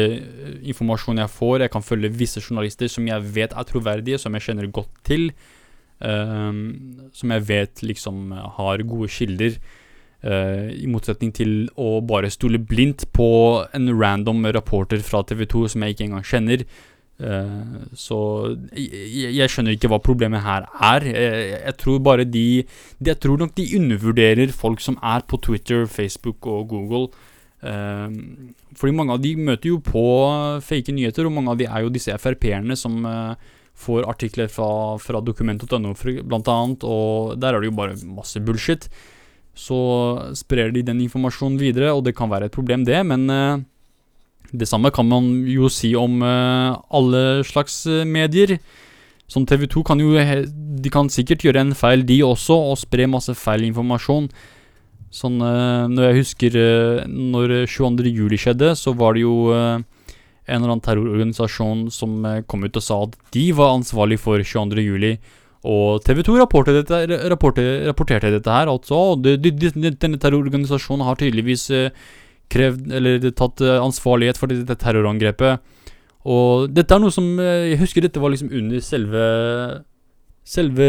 [0.68, 1.62] informasjonen informasjon jeg får.
[1.64, 5.30] Jeg kan følge visse journalister som jeg vet er troverdige, som jeg kjenner godt til.
[6.02, 9.56] ehm, som jeg vet liksom har gode kilder.
[10.24, 15.68] eh, I motsetning til å bare stole blindt på en random rapporter fra TV 2
[15.70, 16.66] som jeg ikke engang kjenner.
[17.22, 18.20] Eh, så
[18.74, 21.10] jeg, jeg skjønner ikke hva problemet her er.
[21.10, 25.86] Jeg, jeg tror bare de jeg tror nok de undervurderer folk som er på Twitter,
[25.86, 27.12] Facebook og Google.
[27.62, 30.04] Ehm, fordi mange av de møter jo på
[30.66, 33.50] fake nyheter, og mange av de er jo disse Frp-erne som eh,
[33.82, 36.60] får artikler fra, fra dokument.no bl.a.,
[36.90, 38.90] og der er det jo bare masse bullshit.
[39.58, 39.78] Så
[40.40, 43.62] sprer de den informasjonen videre, og det kan være et problem, det, men eh,
[44.52, 48.58] det samme kan man jo si om eh, alle slags eh, medier.
[49.32, 53.08] Som TV 2 kan jo De kan sikkert gjøre en feil, de også, og spre
[53.08, 54.28] masse feil informasjon.
[55.12, 56.60] Sånn eh, Når jeg husker
[57.08, 58.12] Når 22.
[58.12, 62.98] juli skjedde, så var det jo en eller annen terrororganisasjon som kom ut og sa
[63.06, 64.84] at de var ansvarlig for 22.
[64.84, 65.14] juli.
[65.62, 69.14] Og TV 2 rapporterte dette, rapporterte, rapporterte dette her, altså.
[69.14, 71.92] og Denne terrororganisasjonen har tydeligvis eh,
[72.52, 75.62] krevd, eller tatt eh, ansvarlighet for dette terrorangrepet.
[76.30, 79.22] Og dette er noe som eh, Jeg husker dette var liksom under selve
[80.46, 80.88] Selve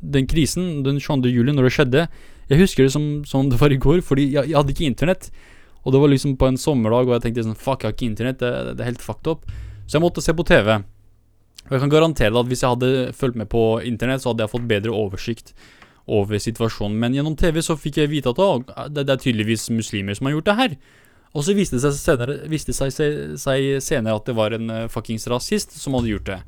[0.00, 1.28] den krisen, den 22.
[1.28, 2.02] juli, når det skjedde.
[2.48, 5.26] Jeg husker det som, som det var i går, fordi jeg, jeg hadde ikke internett.
[5.84, 8.08] Og det var liksom på en sommerdag, og jeg tenkte sånn Fuck, jeg har ikke
[8.08, 8.40] internett.
[8.40, 9.44] Det, det er helt fucked up.
[9.84, 10.72] Så jeg måtte se på TV.
[11.66, 12.90] Og jeg kan garantere deg at hvis jeg hadde
[13.20, 15.52] fulgt med på internett, så hadde jeg fått bedre oversikt
[16.10, 16.98] over situasjonen.
[17.00, 18.50] Men gjennom TV så fikk jeg vite at å,
[18.90, 20.80] det, det er tydeligvis muslimer som har gjort det her.
[21.30, 22.90] Og så viste det seg senere, viste seg,
[23.38, 26.40] seg senere at det var en uh, fuckings rasist som hadde gjort det.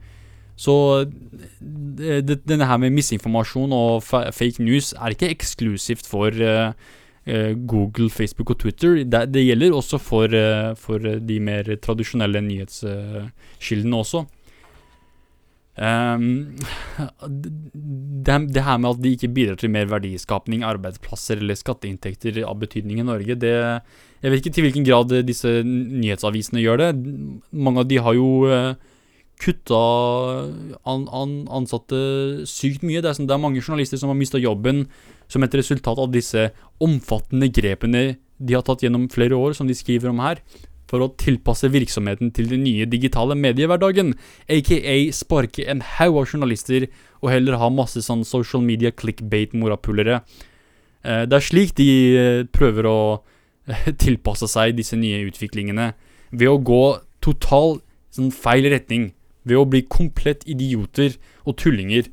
[0.59, 0.75] Så
[1.07, 6.75] det, det, denne her med misinformasjon og fa fake news er ikke eksklusivt for uh,
[7.25, 9.01] eh, Google, Facebook og Twitter.
[9.07, 14.27] Det, det gjelder også for, uh, for de mer tradisjonelle nyhetskildene også.
[15.81, 16.53] Ehm,
[17.25, 22.59] det, det her med at de ikke bidrar til mer verdiskapning, arbeidsplasser eller skatteinntekter av
[22.61, 23.55] betydning i Norge, det
[24.23, 26.91] Jeg vet ikke til hvilken grad disse nyhetsavisene gjør det.
[27.51, 28.75] Mange av de har jo eh,
[29.43, 29.81] kutta
[30.87, 33.01] an, an, ansatte sykt mye.
[33.03, 34.85] Det er, sånn, det er mange journalister som har mista jobben
[35.27, 36.51] som et resultat av disse
[36.83, 38.05] omfattende grepene
[38.43, 40.41] de har tatt gjennom flere år, som de skriver om her,
[40.93, 44.13] for å tilpasse virksomheten til den nye digitale mediehverdagen,
[44.53, 46.91] aka sparke en haug av journalister
[47.23, 50.21] og heller ha masse sånn social media clickbait-morapulere.
[51.03, 52.99] Eh, det er slik de eh, prøver å
[53.71, 55.95] eh, tilpasse seg disse nye utviklingene,
[56.33, 56.85] ved å gå
[57.25, 57.79] total
[58.13, 59.13] sånn feil retning.
[59.49, 61.17] Ved å bli komplett idioter
[61.49, 62.13] og tullinger.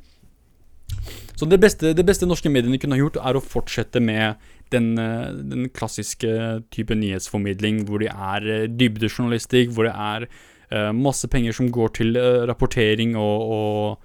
[1.38, 4.40] Så det beste, det beste norske mediene kunne ha gjort, er å fortsette med
[4.74, 10.26] den, eh, den klassiske type nyhetsformidling hvor det er eh, dybdejournalistikk, hvor det er
[10.70, 13.98] uh, masse penger som går til uh, rapportering og, og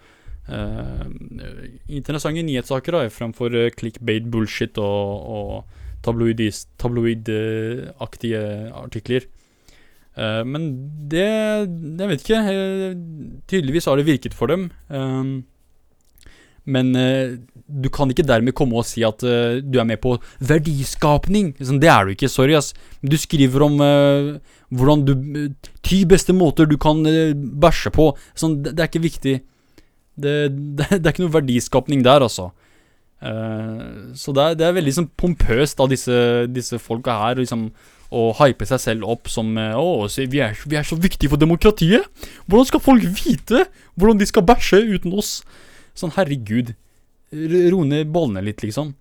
[0.50, 1.06] uh,
[1.88, 7.30] interessante nyhetssaker, da, fremfor clickbait bullshit og, og tabloidaktige tabloid
[8.76, 9.26] artikler.
[10.46, 10.68] men
[11.12, 11.26] det
[12.00, 12.96] Jeg vet ikke.
[13.48, 14.70] tydeligvis har det virket for dem.
[14.90, 15.46] Um,
[16.66, 20.16] men uh, du kan ikke dermed komme og si at uh, du er med på
[20.42, 21.54] verdiskapning.
[21.62, 22.30] Sånn, det er du ikke.
[22.32, 22.74] Sorry, ass.
[23.06, 24.36] Du skriver om uh,
[24.74, 25.16] hvordan du
[25.86, 27.04] Ti beste måter du kan
[27.62, 28.10] bæsje på.
[28.34, 29.36] Sånn, det, det, er ikke viktig.
[30.18, 32.50] Det, det, det, er ikke noe verdiskapning der, altså.
[33.22, 36.18] så det er, er, veldig sånn pompøst av disse,
[36.50, 37.38] disse folka her.
[37.38, 37.68] Liksom,
[38.16, 39.86] å hype seg selv opp som Å,
[40.30, 42.10] vi er, vi er så viktige for demokratiet!
[42.50, 45.38] Hvordan skal folk vite hvordan de skal bæsje uten oss?
[45.96, 46.74] Sånn, herregud.
[47.72, 48.94] Ro ned bollene litt, liksom.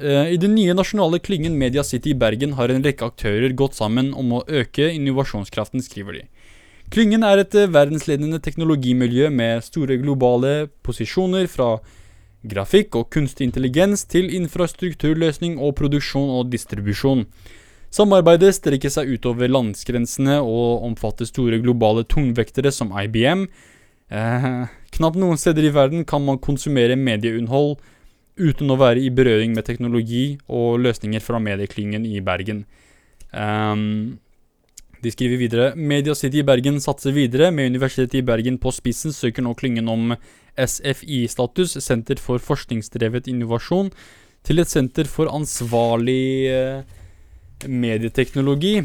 [0.00, 3.76] Uh, I den nye nasjonale klyngen Media City i Bergen har en rekke aktører gått
[3.76, 6.22] sammen om å øke innovasjonskraften, skriver de.
[6.90, 11.74] Klyngen er et uh, verdensledende teknologimiljø med store globale posisjoner fra
[12.48, 17.26] grafikk og kunstig intelligens til infrastrukturløsning og produksjon og distribusjon.
[17.90, 23.48] Samarbeidet strekker seg utover landsgrensene og omfatter store globale tungvektere som IBM,
[24.10, 24.62] Eh,
[24.96, 27.78] knapt noen steder i verden kan man konsumere medieinnhold
[28.40, 32.64] uten å være i berøring med teknologi og løsninger fra medieklyngen i Bergen.
[33.30, 34.18] Um,
[35.00, 37.50] de skriver videre Media City i Bergen satser videre.
[37.54, 40.16] Med Universitetet i Bergen på spissen søker nå klyngen om
[40.58, 43.92] SFI-status, Senter for forskningsdrevet innovasjon,
[44.44, 46.82] til et senter for ansvarlig uh,
[47.68, 48.80] medieteknologi.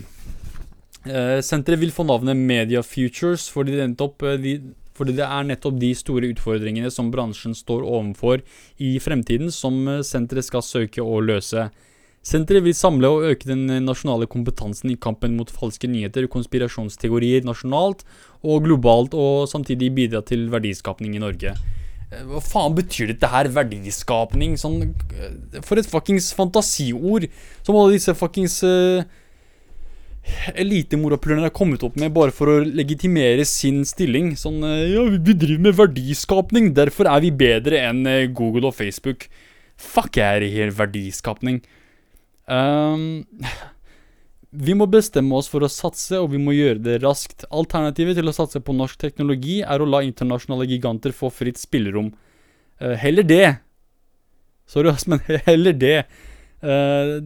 [1.06, 4.58] Uh, senteret vil få navnet Media Futures fordi det endte opp uh, de,
[4.96, 8.44] fordi det er nettopp de store utfordringene som bransjen står overfor
[8.80, 11.70] i fremtiden, som eh, senteret skal søke å løse.
[12.26, 17.46] Senteret vil samle og øke den nasjonale kompetansen i kampen mot falske nyheter og konspirasjonsteorier
[17.46, 18.02] nasjonalt
[18.42, 21.54] og globalt, og samtidig bidra til verdiskapning i Norge.
[22.12, 23.50] Eh, hva faen betyr dette her?
[23.54, 24.56] Verdiskapning?
[24.62, 24.82] Sånn
[25.16, 27.28] eh, For et fuckings fantasiord!
[27.66, 29.06] Som alle disse fuckings uh,
[30.58, 34.34] elitemorapulerne har kommet opp med bare for å legitimere sin stilling.
[34.40, 38.78] Sånn eh, Ja, vi driver med verdiskapning, derfor er vi bedre enn eh, Google og
[38.78, 39.28] Facebook.
[39.82, 41.62] Fuck er her verdiskapning.
[42.46, 43.26] Um,
[44.56, 47.48] vi må bestemme oss for å satse, og vi må gjøre det raskt.
[47.52, 52.14] Alternativet til å satse på norsk teknologi er å la internasjonale giganter få fritt spillerom.
[52.82, 53.58] Uh, heller det.
[54.70, 55.98] Sorry, men heller det.
[56.66, 57.20] Uh,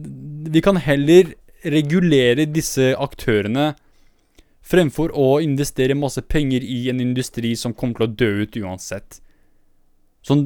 [0.50, 1.30] vi kan heller
[1.64, 3.72] regulere disse aktørene
[4.70, 9.20] fremfor å investere masse penger i en industri som kommer til å dø ut uansett.
[10.26, 10.44] Sånn,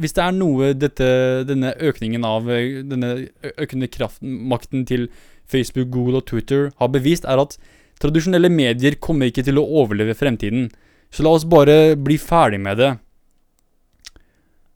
[0.00, 1.06] hvis det er noe dette,
[1.46, 3.12] denne økningen av denne
[3.54, 5.06] økende kraftmakten til
[5.46, 7.54] Facebook, Google og Twitter har bevist, er at
[8.02, 10.66] tradisjonelle medier kommer ikke til å overleve fremtiden.
[11.14, 12.90] Så la oss bare bli ferdig med det.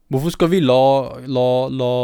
[0.09, 0.81] Hvorfor skal vi la,
[1.29, 1.95] la, la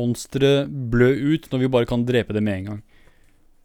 [0.00, 2.80] monstre blø ut når vi bare kan drepe det med en gang?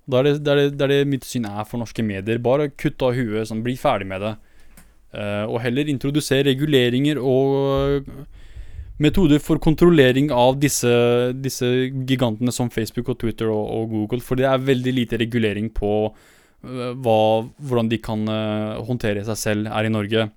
[0.05, 2.41] Det er det, det, er det, det, er mitt syn er for norske medier.
[2.43, 4.35] Bare kutt av huet, sånn, bli ferdig med det.
[5.15, 8.09] Uh, og heller introdusere reguleringer og
[8.99, 10.91] metoder for kontrollering av disse,
[11.39, 11.67] disse
[12.07, 14.21] gigantene som Facebook og Twitter og, og, Google.
[14.21, 17.19] For det er veldig lite regulering på uh, hva,
[17.63, 18.27] hvordan de kan
[18.91, 20.29] håndtere seg selv her i Norge.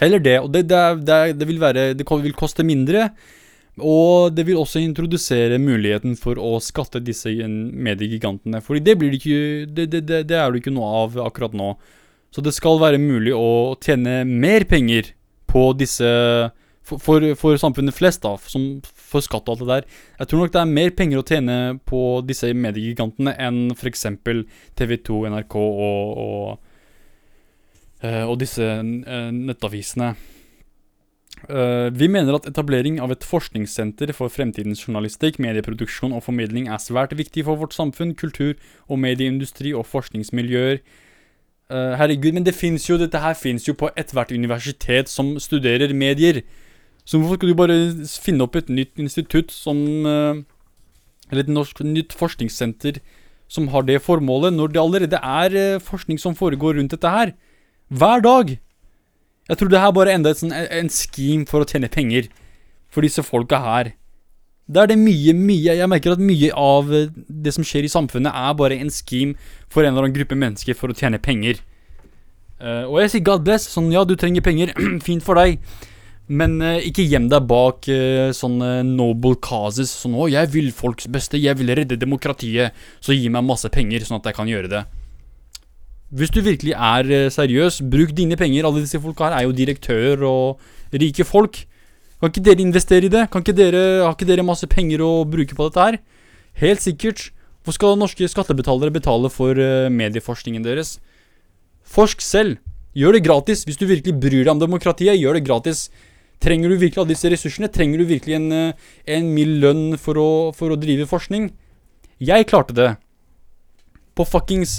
[0.00, 0.38] Heller det.
[0.42, 3.10] Og det, det, det, vil være Det vil koste mindre.
[3.82, 8.62] Og det vil også introdusere muligheten for å skatte disse mediegigantene.
[8.62, 9.18] Fordi det blir
[9.66, 11.74] det det, er det ikke noe av akkurat nå.
[12.34, 15.14] Så det skal være mulig å tjene mer penger
[15.50, 16.10] på disse
[16.84, 19.84] For, for, for samfunnet flest, da, som for skatt og alt det der.
[20.18, 21.54] Jeg tror nok det er mer penger å tjene
[21.88, 24.04] på disse mediegigantene enn f.eks.
[24.76, 26.63] TV2, NRK og, og
[28.28, 30.14] og disse eh, nettavisene.
[31.44, 36.80] Uh, vi mener at etablering av et forskningssenter for fremtidens journalistikk, medieproduksjon og formidling er
[36.80, 38.56] svært viktig for vårt samfunn, kultur-
[38.88, 40.80] og medieindustri og forskningsmiljøer.
[41.72, 45.94] Eh, herregud, men det fins jo Dette her fins jo på ethvert universitet som studerer
[45.96, 46.42] medier.
[47.08, 47.78] Så hvorfor skal du bare
[48.20, 50.44] finne opp et nytt institutt som eh,
[51.30, 53.00] Eller et norsk, nytt forskningssenter
[53.48, 57.32] som har det formålet, når det allerede er eh, forskning som foregår rundt dette her?
[57.94, 58.56] Hver dag!
[59.46, 62.26] Jeg tror det her bare er enda et sånn, en scheme for å tjene penger
[62.90, 63.92] for disse folka her.
[64.66, 67.92] Det er det mye, mye Jeg merker at mye av eh, det som skjer i
[67.92, 69.36] samfunnet, er bare en scheme
[69.68, 71.60] for en eller annen gruppe mennesker for å tjene penger.
[72.58, 73.68] Uh, og jeg sier God bless.
[73.70, 74.72] Sånn, ja, du trenger penger.
[75.06, 75.60] Fint for deg.
[76.26, 79.92] Men uh, ikke gjem deg bak uh, sånne noble causes.
[80.00, 81.38] Sånn 'Å, jeg vil folks beste.
[81.38, 82.74] Jeg vil redde demokratiet.'
[83.04, 84.84] Så gi meg masse penger, sånn at jeg kan gjøre det.
[86.14, 88.68] Hvis du virkelig er seriøs, bruk dine penger.
[88.68, 90.60] Alle disse folka her er jo direktør og
[90.94, 91.64] rike folk.
[92.20, 93.26] Kan ikke dere investere i det?
[93.30, 95.98] Kan ikke dere, Har ikke dere masse penger å bruke på dette her?
[96.56, 97.30] Helt sikkert.
[97.64, 100.98] Hvor skal norske skattebetalere betale for uh, medieforskningen deres?
[101.84, 102.56] Forsk selv.
[102.94, 103.64] Gjør det gratis.
[103.64, 105.90] Hvis du virkelig bryr deg om demokratiet, gjør det gratis.
[106.40, 107.68] Trenger du virkelig alle disse ressursene?
[107.72, 111.50] Trenger du virkelig en, uh, en mild lønn for å, for å, drive forskning?
[112.24, 112.90] Jeg klarte det.
[114.14, 114.78] På fuckings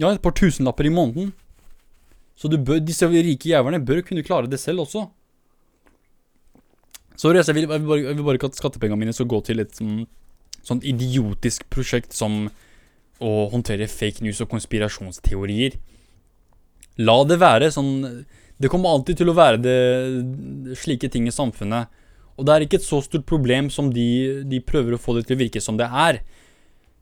[0.00, 1.32] Ja, et par tusenlapper i måneden.
[2.34, 5.06] Så bør, disse rike jævlene bør kunne klare det selv også.
[7.16, 9.30] Sorry, altså, jeg vil, jeg vil, bare, jeg vil bare ikke at skattepengene mine skal
[9.30, 10.06] gå til et sånn,
[10.66, 12.48] sånt idiotisk prosjekt som
[13.22, 15.78] å håndtere fake news og konspirasjonsteorier.
[17.06, 18.24] La det være sånn
[18.62, 19.78] Det kommer alltid til å være det,
[20.78, 21.90] slike ting i samfunnet.
[22.38, 25.24] Og det er ikke et så stort problem som de, de prøver å få det
[25.26, 26.20] til å virke som det er.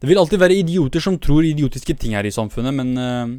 [0.02, 3.36] Det vil alltid være idioter som tror idiotiske ting her i samfunnet, men uh,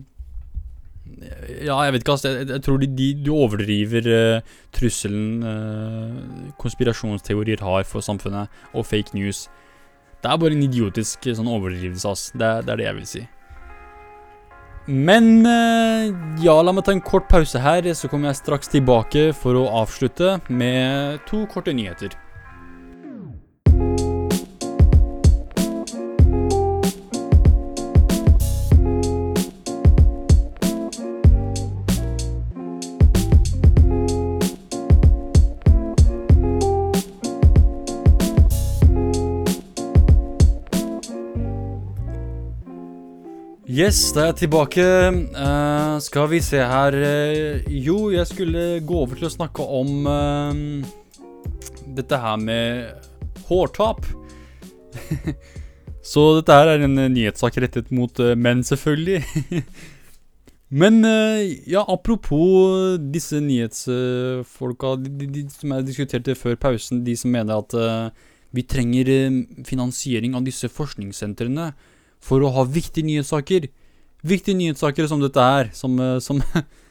[1.60, 2.32] ja, jeg vet ikke, altså.
[2.32, 8.88] Jeg, jeg tror de, de, du overdriver uh, trusselen uh, konspirasjonsteorier har for samfunnet, og
[8.88, 9.50] fake news.
[10.24, 12.30] Det er bare en idiotisk sånn overdrivelse, ass.
[12.32, 13.28] Det, det, er det jeg vil si.
[14.88, 15.46] Men
[16.44, 19.68] ja, la meg ta en kort pause her, så kommer jeg straks tilbake for å
[19.84, 22.16] avslutte med to korte nyheter.
[43.84, 44.84] Yes, da er jeg tilbake.
[45.34, 50.06] Uh, skal vi se her uh, Jo, jeg skulle gå over til å snakke om
[50.08, 50.86] uh,
[51.98, 52.94] dette her med
[53.50, 54.06] hårtap.
[56.14, 59.20] Så dette her er en nyhetssak rettet mot menn, selvfølgelig.
[60.84, 61.04] Men
[61.68, 67.60] ja, apropos disse nyhetsfolka de, de, de, som jeg diskuterte før pausen, de som mener
[67.60, 67.76] at
[68.56, 69.12] vi trenger
[69.68, 71.74] finansiering av disse forskningssentrene
[72.24, 73.68] for å ha viktige nyhetssaker.
[74.24, 76.40] Viktige nyhetssaker som dette her, som, eh, som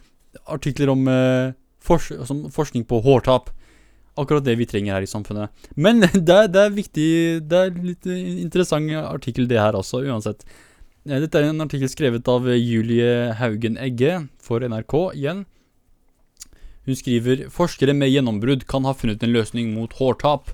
[0.56, 1.52] artikler om uh,
[1.82, 3.50] fors som forskning på hårtap.
[4.20, 5.52] Akkurat det vi trenger her i samfunnet.
[5.74, 7.08] Men det er, det er viktig
[7.48, 10.44] Det er litt interessant artikkel, det her også, uansett.
[11.08, 15.46] Eh, dette er en artikkel skrevet av Julie Haugen Egge for NRK igjen.
[16.82, 20.50] Hun skriver forskere med gjennombrudd kan ha funnet en løsning mot hårtap.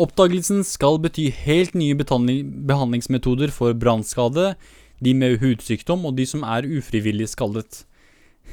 [0.00, 4.54] Oppdagelsen skal bety helt nye behandlingsmetoder for brannskade,
[5.02, 7.82] de med hudsykdom og de som er ufrivillig skallet.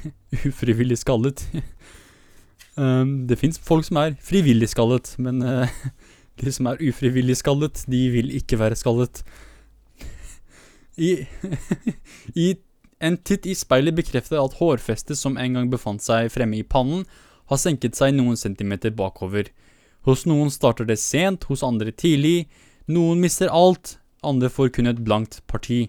[0.49, 1.41] ufrivillig skallet
[2.77, 5.69] um, Det fins folk som er frivillig skallet, men uh,
[6.41, 9.23] de som er ufrivillig skallet, de vil ikke være skallet.
[10.99, 11.23] I,
[12.35, 12.53] I
[12.99, 17.05] en titt i speilet bekrefter at hårfestet som en gang befant seg fremme i pannen,
[17.49, 19.47] har senket seg noen centimeter bakover.
[20.10, 22.47] Hos noen starter det sent, hos andre tidlig.
[22.89, 25.84] Noen mister alt, andre får kun et blankt parti.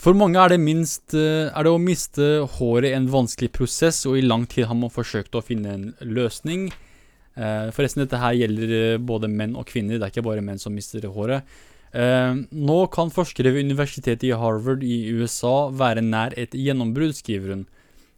[0.00, 2.24] For mange er det, minst, eh, er det å miste
[2.56, 6.72] håret en vanskelig prosess, og i lang tid har man forsøkt å finne en løsning.
[7.36, 10.60] Eh, forresten, dette her gjelder eh, både menn og kvinner, det er ikke bare menn
[10.60, 11.44] som mister håret.
[11.94, 17.60] Nå kan forskere ved universitetet i Harvard i USA være nær et gjennombrudd, skriver hun.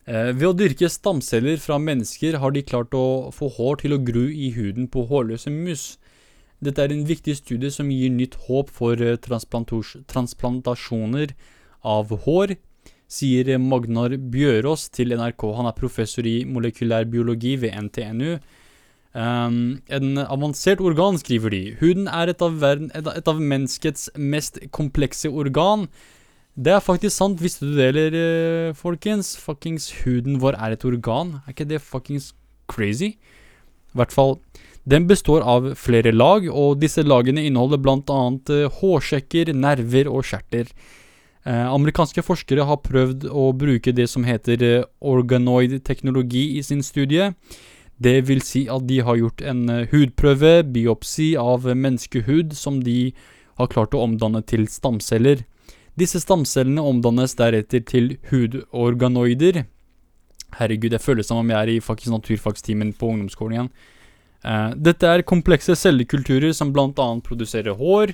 [0.07, 4.05] Eh, ved å dyrke stamceller fra mennesker har de klart å få hår til å
[4.07, 5.99] gro i huden på hårløse mus.
[6.63, 11.35] Dette er en viktig studie som gir nytt håp for eh, transplantasjoner
[11.83, 12.55] av hår,
[13.11, 15.43] sier Magnar Bjørås til NRK.
[15.59, 18.39] Han er professor i molekylær biologi ved NTNU.
[19.17, 21.63] Um, en avansert organ, skriver de.
[21.81, 25.87] Huden er et av, verden, et av menneskets mest komplekse organ.
[26.57, 27.43] Det er faktisk sant.
[27.45, 29.35] Visste du det, eller, uh, folkens?
[29.37, 31.37] Fuckings huden vår er et organ.
[31.45, 32.33] Er ikke det fuckings
[32.69, 33.17] crazy?
[33.93, 34.39] I hvert fall
[34.87, 38.21] Den består av flere lag, og disse lagene inneholder bl.a.
[38.49, 40.71] Uh, hårsjekker, nerver og skjerter.
[41.47, 47.33] Eh, amerikanske forskere har prøvd å bruke det som heter uh, organoid-teknologi i sin studie.
[47.99, 53.13] Det vil si at de har gjort en hudprøve, biopsi, av menneskehud som de
[53.59, 55.43] har klart å omdanne til stamceller.
[55.97, 59.62] Disse stamcellene omdannes deretter til hudorganoider.
[60.59, 63.70] Herregud, jeg føler som om jeg er i faktisk naturfagstimen på ungdomsskolen igjen.
[64.47, 67.07] Uh, dette er komplekse cellekulturer som bl.a.
[67.24, 68.12] produserer hår.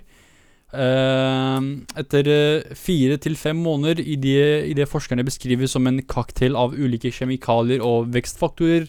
[0.73, 6.01] Uh, etter uh, fire til fem måneder i det, i det forskerne beskriver som en
[6.07, 8.87] cocktail av ulike kjemikalier og vekstfaktorer,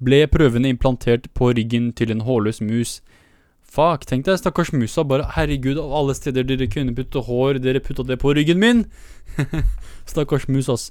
[0.00, 3.00] ble prøvene implantert på ryggen til en hårløs mus.
[3.70, 5.04] Fuck, tenk deg, stakkars musa.
[5.06, 8.86] Bare herregud, av alle steder dere kunne putte hår, dere putta det på ryggen min!
[10.10, 10.88] stakkars mus, ass.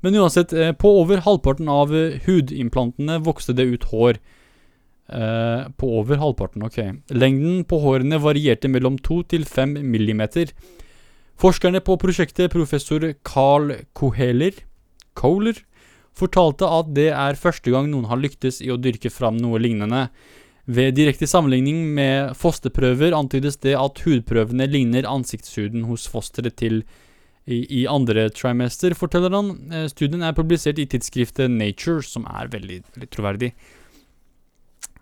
[0.00, 4.20] Men uansett, eh, på over halvparten av eh, hudimplantene vokste det ut hår.
[5.12, 6.78] Eh, på over halvparten, ok.
[7.12, 10.54] Lengden på hårene varierte mellom 2 til 5 millimeter.
[11.42, 14.56] Forskerne på prosjektet, professor Carl Koheler,
[15.18, 15.60] Kohler,
[16.16, 20.06] fortalte at det er første gang noen har lyktes i å dyrke fram noe lignende.
[20.66, 26.84] Ved direkte sammenligning med fosterprøver antydes det at hudprøvene ligner ansiktshuden hos fosteret til
[27.50, 29.48] i, i, andre trimester, forteller han.
[29.74, 33.50] Eh, studien er publisert i tidsskriftet Nature, som er veldig, veldig troverdig.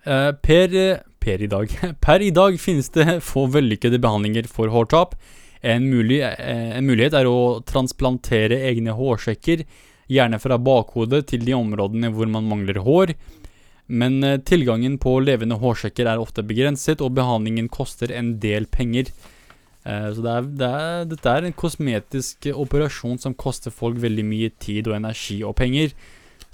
[0.00, 0.72] Uh, per,
[1.20, 1.68] per, i dag
[2.06, 5.12] Per i dag finnes det få vellykkede behandlinger for hårtap.
[5.60, 9.66] En, mulig, en mulighet er å transplantere egne hårsekker,
[10.08, 13.12] gjerne fra bakhodet til de områdene hvor man mangler hår.
[13.90, 19.10] Men eh, tilgangen på levende hårsjekker er ofte begrenset, og behandlingen koster en del penger.
[19.82, 24.26] Eh, så det er, det er, dette er en kosmetisk operasjon som koster folk veldig
[24.26, 25.94] mye tid og energi og penger.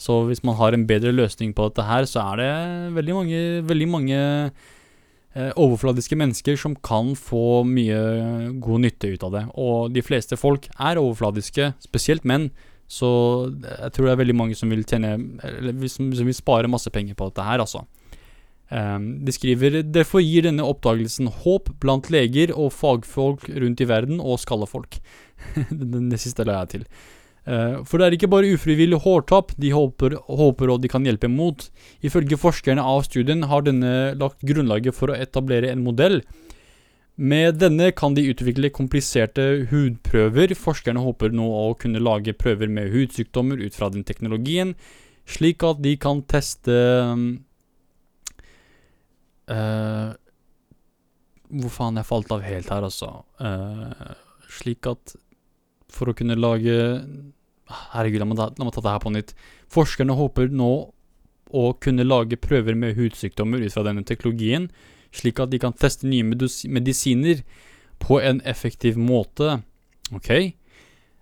[0.00, 2.50] Så hvis man har en bedre løsning på dette her, så er det
[2.96, 8.00] veldig mange, veldig mange eh, overfladiske mennesker som kan få mye
[8.62, 9.44] god nytte ut av det.
[9.60, 12.50] Og de fleste folk er overfladiske, spesielt menn.
[12.86, 13.08] Så
[13.50, 16.90] jeg tror det er veldig mange som vil tjene Eller som, som vil spare masse
[16.94, 17.82] penger på dette her, altså.
[18.66, 24.18] Um, de skriver derfor gir denne oppdagelsen håp blant leger og fagfolk rundt i verden,
[24.18, 24.98] og skallefolk.
[25.70, 26.88] det, siste la jeg til.
[27.46, 31.30] Uh, for det er ikke bare ufrivillig hårtap de håper, håper og de kan hjelpe
[31.30, 31.68] mot.
[32.02, 36.24] Ifølge forskerne av studien har denne lagt grunnlaget for å etablere en modell
[37.16, 40.52] med denne kan de utvikle kompliserte hudprøver.
[40.58, 44.74] Forskerne håper nå å kunne lage prøver med hudsykdommer ut fra den teknologien,
[45.26, 46.74] slik at de kan teste
[49.50, 50.12] uh,
[51.46, 53.24] Hvor faen, jeg falt av helt her, altså.
[53.40, 54.12] Uh,
[54.52, 55.16] slik at
[55.90, 56.76] For å kunne lage
[57.66, 59.32] Herregud, la meg, ta, meg ta det her på nytt.
[59.74, 60.70] Forskerne håper nå
[61.56, 64.68] å kunne lage prøver med hudsykdommer ut fra denne teknologien
[65.14, 67.42] slik at de kan teste nye medisiner
[68.02, 69.60] på en effektiv måte.
[70.14, 70.30] Ok?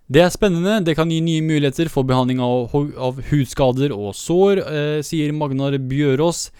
[0.06, 0.82] Det er spennende.
[0.84, 5.78] Det kan gi nye muligheter for behandling av, av hudskader og sår, eh, sier Magnar
[5.78, 6.50] Bjørås.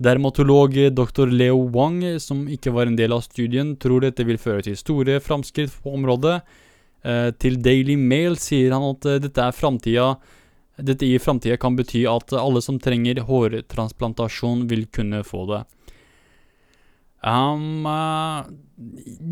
[0.00, 1.30] Dermatolog dr.
[1.30, 5.20] Leo Wang, som ikke var en del av studien, tror dette vil føre til store
[5.22, 6.40] framskritt på området.
[7.04, 10.16] Eh, til Daily Mail sier han at eh, dette er
[10.76, 15.60] dette i framtida kan bety at alle som trenger hårtransplantasjon, vil kunne få det.
[17.24, 18.44] Um, uh,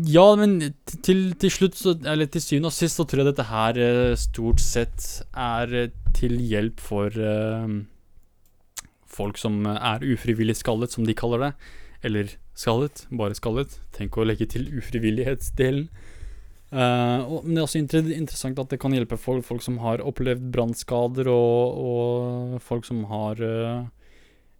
[0.09, 0.57] ja, men
[1.05, 1.77] til, til, slutt,
[2.09, 5.05] eller til syvende og sist, så tror jeg dette her uh, stort sett
[5.37, 7.13] er uh, til hjelp for
[9.13, 11.51] folk som er ufrivillig skallet, som de kaller det.
[12.05, 13.75] Eller skallet, bare skallet.
[13.93, 15.87] Tenk å legge til ufrivillighetsdelen.
[16.73, 20.01] Og, men det er også inter interessant at det kan hjelpe folk, folk som har
[20.05, 23.41] opplevd brannskader, og, og, folk som har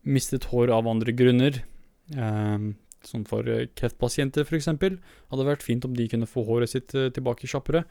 [0.06, 1.62] mistet hår av andre grunner.
[2.14, 2.74] Um,
[3.08, 4.70] Sånn for eh, kreftpasienter, f.eks.
[4.72, 7.84] Hadde vært fint om de kunne få håret sitt eh, tilbake kjappere.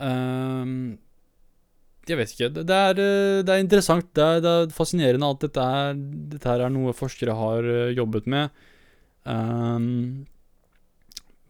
[0.00, 0.96] Um,
[2.08, 2.50] jeg vet ikke.
[2.56, 4.08] Det, er, eh, det er, interessant.
[4.16, 5.98] Det er, det er fascinerende at dette, er,
[6.32, 8.64] dette er noe forskere har jobbet med.
[9.28, 10.24] Um,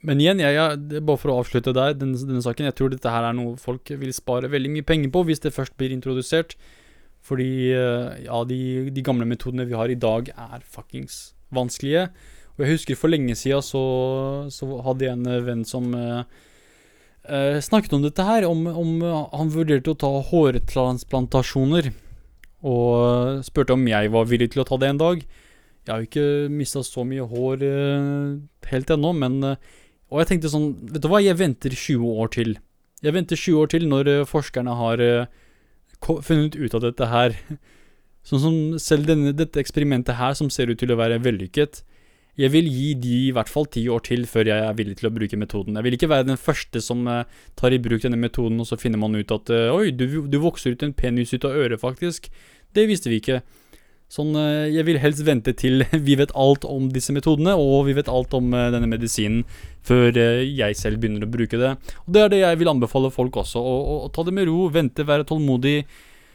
[0.05, 3.11] men igjen, jeg, jeg, bare for å avslutte der, denne, denne, saken, jeg tror dette
[3.11, 6.59] her er noe folk vil spare veldig mye penger på hvis det først blir introdusert.
[7.25, 8.59] Fordi ja, de,
[8.93, 12.11] de gamle metodene vi har i dag, er fuckings vanskelige.
[12.55, 13.85] Og jeg husker for lenge siden så,
[14.53, 16.23] så hadde jeg en eh, venn som eh,
[17.27, 18.93] eh, snakket om dette her, om, om,
[19.33, 21.91] han vurderte å ta hårtransplantasjoner.
[22.65, 25.25] Og eh, spurte om jeg var villig til å ta det en dag.
[25.85, 28.37] Jeg har jo ikke mista så mye hår eh,
[28.71, 29.73] helt ennå, men eh,
[30.15, 32.55] Og jeg tenkte sånn Vet du hva, jeg venter 20 år til.
[33.03, 35.03] Jeg venter 20 år til når forskerne har
[36.23, 37.35] funnet ut av dette her.
[38.25, 41.83] Sånn som selv denne, dette eksperimentet her, som ser ut til å være vellykket.
[42.35, 45.07] Jeg vil gi de i hvert fall ti år til før jeg er villig til
[45.07, 45.77] å bruke metoden.
[45.79, 47.29] Jeg vil ikke være den første som eh,
[47.59, 50.41] tar i bruk denne metoden, og så finner man ut at eh, Oi, du, du
[50.43, 52.27] vokser ut en penis ut av øret, faktisk.
[52.75, 53.39] Det visste vi ikke.
[54.11, 57.95] Sånn, eh, jeg vil helst vente til vi vet alt om disse metodene, og vi
[58.01, 59.45] vet alt om denne medisinen,
[59.87, 61.77] før jeg selv begynner å bruke det.
[62.03, 63.63] Og Det er det jeg vil anbefale folk også.
[63.63, 65.77] Å, å, å ta det med ro, vente, være tålmodig.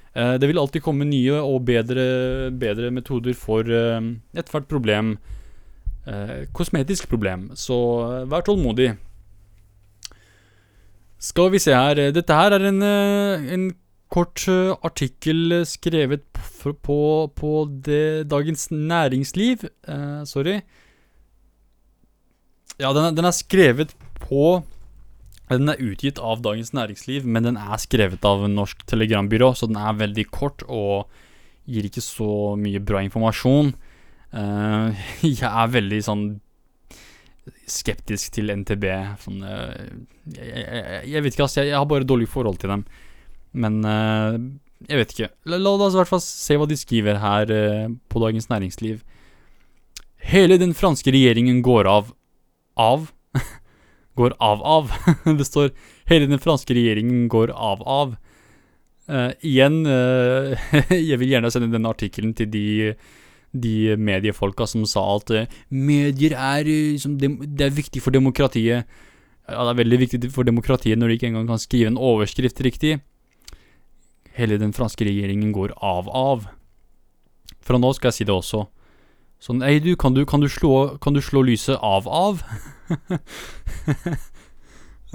[0.09, 5.11] Det vil alltid komme nye og bedre, bedre metoder for ethvert problem.
[6.07, 7.49] Eh, Kosmetisk problem.
[7.55, 7.75] Så
[8.29, 8.93] vær tålmodig.
[11.19, 11.99] Skal vi se her.
[11.99, 13.75] eh, Dette her er en, eh, en
[14.09, 14.45] kort
[14.83, 16.99] artikkel skrevet på, på,
[17.35, 17.51] på
[17.83, 19.67] det, Dagens Næringsliv.
[19.87, 20.61] Eh, sorry.
[22.79, 23.91] Ja, den er, den er skrevet
[24.23, 24.63] på
[25.49, 29.77] Den er utgitt av Dagens Næringsliv, men den er skrevet av Norsk Telegrambyrå, så den
[29.81, 31.09] er veldig kort og
[31.65, 33.73] gir ikke så mye bra informasjon.
[34.29, 36.23] Eh, jeg er veldig sånn
[37.69, 38.85] skeptisk til NTB.
[39.23, 39.73] Sånn, uh,
[40.35, 41.57] jeg, jeg, jeg vet ikke, ass.
[41.57, 42.83] Jeg, har bare dårlig forhold til dem.
[43.57, 44.37] Men uh,
[44.85, 45.29] jeg vet ikke.
[45.49, 47.53] La, la oss i hvert fall se hva de skriver her
[48.09, 49.01] på Dagens Næringsliv.
[50.29, 52.13] Hele den franske regjeringen går av
[52.79, 53.09] Av?
[54.19, 54.93] går av av.
[55.39, 55.71] det står
[56.09, 58.15] 'Hele den franske regjeringen går av av'.
[59.45, 59.83] Igjen,
[60.89, 62.65] jeg vil gjerne sende denne artikkelen til de
[63.51, 68.89] de mediefolka som sa at eh, medier er, liksom, det er viktig for demokratiet.
[69.49, 72.61] Ja, det er veldig viktig for demokratiet når de ikke engang kan skrive en overskrift
[72.61, 72.99] riktig.
[74.37, 76.45] Hele den franske regjeringen går av av.
[77.65, 78.67] Fra nå skal jeg si det også.
[79.39, 82.43] Sånn, ei du, kan du, kan du, slå, kan du slå lyset av av?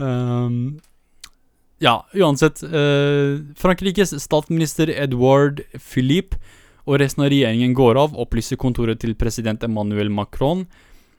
[0.01, 0.81] um,
[1.87, 2.65] ja, uansett.
[2.65, 6.41] Uh, Frankrikes statsminister Edouard Philippe
[6.85, 10.67] og resten av regjeringen går av, opplyser kontoret til president Emmanuel Macron.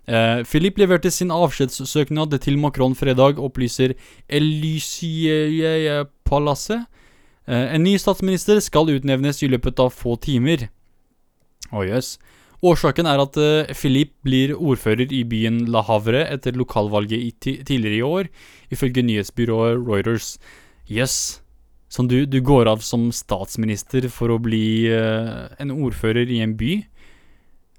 [0.06, 3.94] Eh, Philip leverte sin avskjedssøknad til Macron fredag, opplyser
[4.30, 6.86] Elysie-palasset.
[7.48, 10.70] Eh, en ny statsminister skal utnevnes i løpet av få timer.
[11.74, 12.20] Å jøss.
[12.66, 17.98] Årsaken er at eh, Philippe blir ordfører i byen La Havre etter lokalvalget i tidligere
[17.98, 18.26] i år,
[18.74, 20.38] ifølge nyhetsbyrået Reuters.
[20.86, 21.45] Jøss.
[21.92, 26.56] Sånn du, du går av som statsminister for å bli uh, en ordfører i en
[26.58, 26.80] by.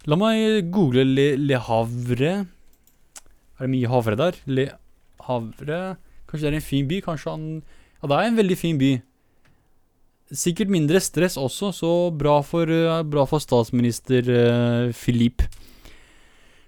[0.06, 2.34] La meg google Le, Le Havre.
[3.56, 4.38] Er det mye havre der?
[4.46, 4.66] Le
[5.26, 5.96] Havre
[6.26, 7.00] Kanskje det er en fin by?
[7.04, 7.44] Kanskje han
[8.02, 8.90] Ja, det er en veldig fin by.
[10.36, 15.46] Sikkert mindre stress også, så bra for, uh, bra for statsminister uh, Philippe.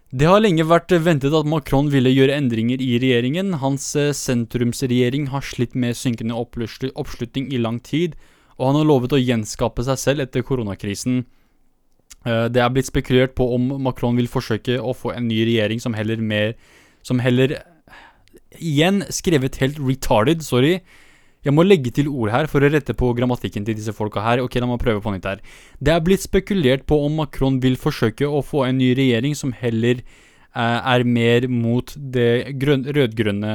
[0.08, 3.58] Det har lenge vært ventet at Macron ville gjøre endringer i regjeringen.
[3.60, 8.14] Hans eh, sentrumsregjering har slitt med synkende oppslutning i lang tid,
[8.56, 11.26] og han har lovet å gjenskape seg selv etter koronakrisen.
[12.24, 15.80] Eh, Det er blitt spekulert på om Macron vil forsøke å få en ny regjering
[15.80, 16.54] som heller mer
[17.02, 17.60] Som heller
[18.58, 20.80] Igjen skrevet helt retarded, sorry.
[21.46, 24.42] Jeg må legge til ord her for å rette på grammatikken til disse folka her.
[24.42, 25.42] Ok, la meg prøve på nytt her.
[25.78, 29.54] Det er blitt spekulert på om Macron vil forsøke å få en ny regjering som
[29.54, 33.54] heller eh, er mer mot det grønn, rødgrønne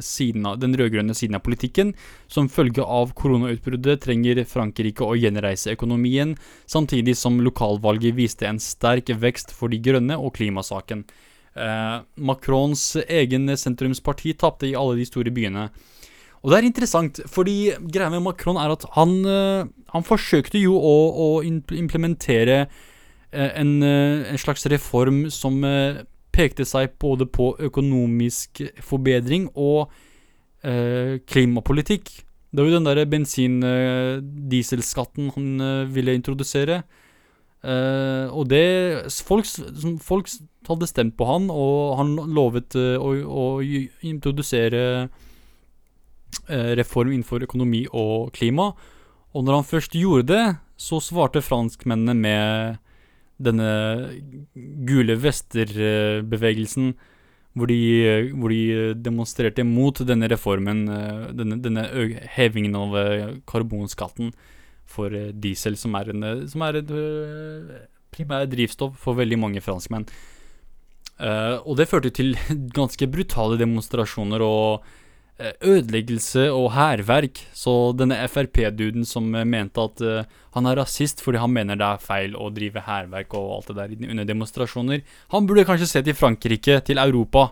[0.00, 1.92] siden av, den rødgrønne siden av politikken.
[2.32, 6.32] Som følge av koronautbruddet trenger Frankrike å gjenreise økonomien,
[6.64, 11.04] samtidig som lokalvalget viste en sterk vekst for de grønne og klimasaken.
[11.60, 15.68] Eh, Macrons egen sentrumsparti tapte i alle de store byene.
[16.40, 20.74] Og det er interessant, fordi greia med Macron er at han, eh, han forsøkte jo
[20.76, 25.64] å, å implementere eh, en, eh, en slags reform som
[26.32, 29.90] pekte seg både på økonomisk forbedring og
[30.64, 32.24] eh, klimapolitikk.
[32.50, 35.48] Det var jo den derre bensin-dieselskatten han
[35.92, 36.76] ville introdusere.
[37.60, 39.44] Eh, og det folk,
[40.00, 40.30] folk
[40.68, 43.60] hadde stemt på han, og han lovet eh, å, å
[44.08, 45.10] introdusere
[46.78, 48.72] reform innenfor økonomi og klima.
[49.34, 50.44] Og når han først gjorde det,
[50.80, 52.78] så svarte franskmennene med
[53.40, 53.68] denne
[54.88, 56.94] gule vester-bevegelsen,
[57.56, 61.84] hvor, de- hvor de demonstrerte mot denne reformen, eh, denne, denne
[62.36, 64.32] hevingen av eh, karbonskatten
[64.86, 67.80] for eh, diesel, som er, en, eh, som er et eh,
[68.14, 70.06] primært drivstoff for veldig mange franskmenn.
[71.20, 72.36] Eh, og det førte til
[72.78, 74.88] ganske brutale demonstrasjoner og eh,
[75.40, 77.42] ødeleggelse og hærverk.
[77.56, 81.86] Så denne Frp-duden som eh, mente at eh, han er rasist fordi han mener det
[81.86, 86.04] er feil å drive hærverk og alt det der under demonstrasjoner, han burde kanskje se
[86.06, 87.50] til Frankrike, til Europa,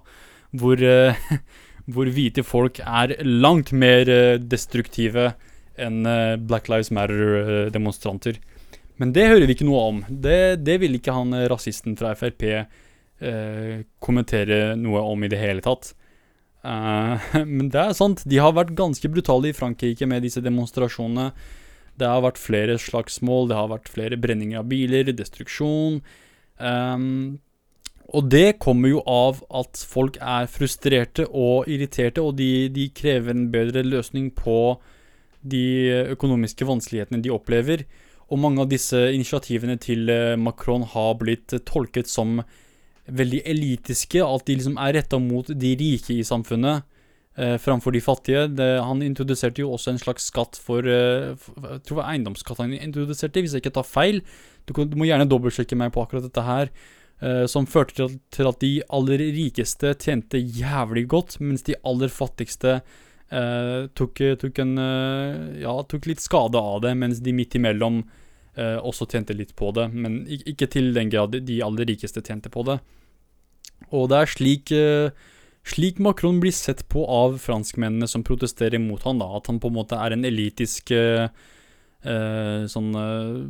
[0.58, 1.22] hvor, eh,
[1.92, 5.32] hvor hvite folk er langt mer eh, destruktive
[5.78, 8.40] enn eh, Black Lives Matter-demonstranter.
[8.98, 10.02] Men det hører vi ikke noe om.
[10.10, 15.40] Det, det vil ikke han eh, rasisten fra Frp eh, kommentere noe om i det
[15.40, 15.92] hele tatt.
[16.68, 21.32] Eh, men det er sant, de har vært ganske brutale i Frankrike med disse demonstrasjonene.
[21.98, 25.98] Det har vært flere slagsmål, det har vært flere brenninger av biler, destruksjon.
[26.58, 27.38] Um,
[28.14, 33.34] og det kommer jo av at folk er frustrerte og irriterte, og de, de, krever
[33.34, 34.78] en bedre løsning på
[35.42, 35.64] de
[36.14, 37.84] økonomiske vanskelighetene de opplever.
[38.30, 42.38] Og mange av disse initiativene til eh, Macron har blitt tolket som
[43.08, 46.84] veldig elitiske, at de liksom er retta mot de rike i samfunnet
[47.38, 48.46] eh, framfor de fattige.
[48.52, 52.12] Det, han introduserte jo også en slags skatt for, eh, for Jeg tror det var
[52.12, 54.22] eiendomsskatt han introduserte, hvis jeg ikke tar feil.
[54.66, 56.72] Du, du må gjerne dobbeltsjekke meg på akkurat dette her.
[57.20, 62.12] Eh, som førte til, til, at de aller rikeste tjente jævlig godt, mens de aller
[62.12, 67.58] fattigste eh, tok, tok, en, eh, ja, tok litt skade av det, mens de midt
[67.58, 68.04] imellom
[68.54, 69.88] eh, også tjente litt på det.
[69.94, 72.78] Men ikke til den grad de aller rikeste tjente på det.
[73.94, 75.28] Og det er slik eh,
[75.68, 79.70] slik Macron blir sett på av franskmennene som protesterer mot han, da, at han på
[79.70, 81.28] en måte er en elitisk uh,
[82.72, 83.42] sånn uh,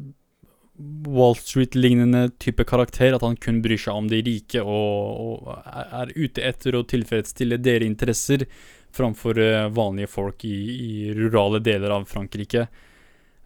[1.07, 5.71] Wall Street-lignende type karakter, at han kun bryr seg om de rike og, og
[6.03, 8.47] er ute etter å tilfredsstille deres interesser
[8.95, 9.39] framfor
[9.75, 12.67] vanlige folk i, i, rurale deler av Frankrike.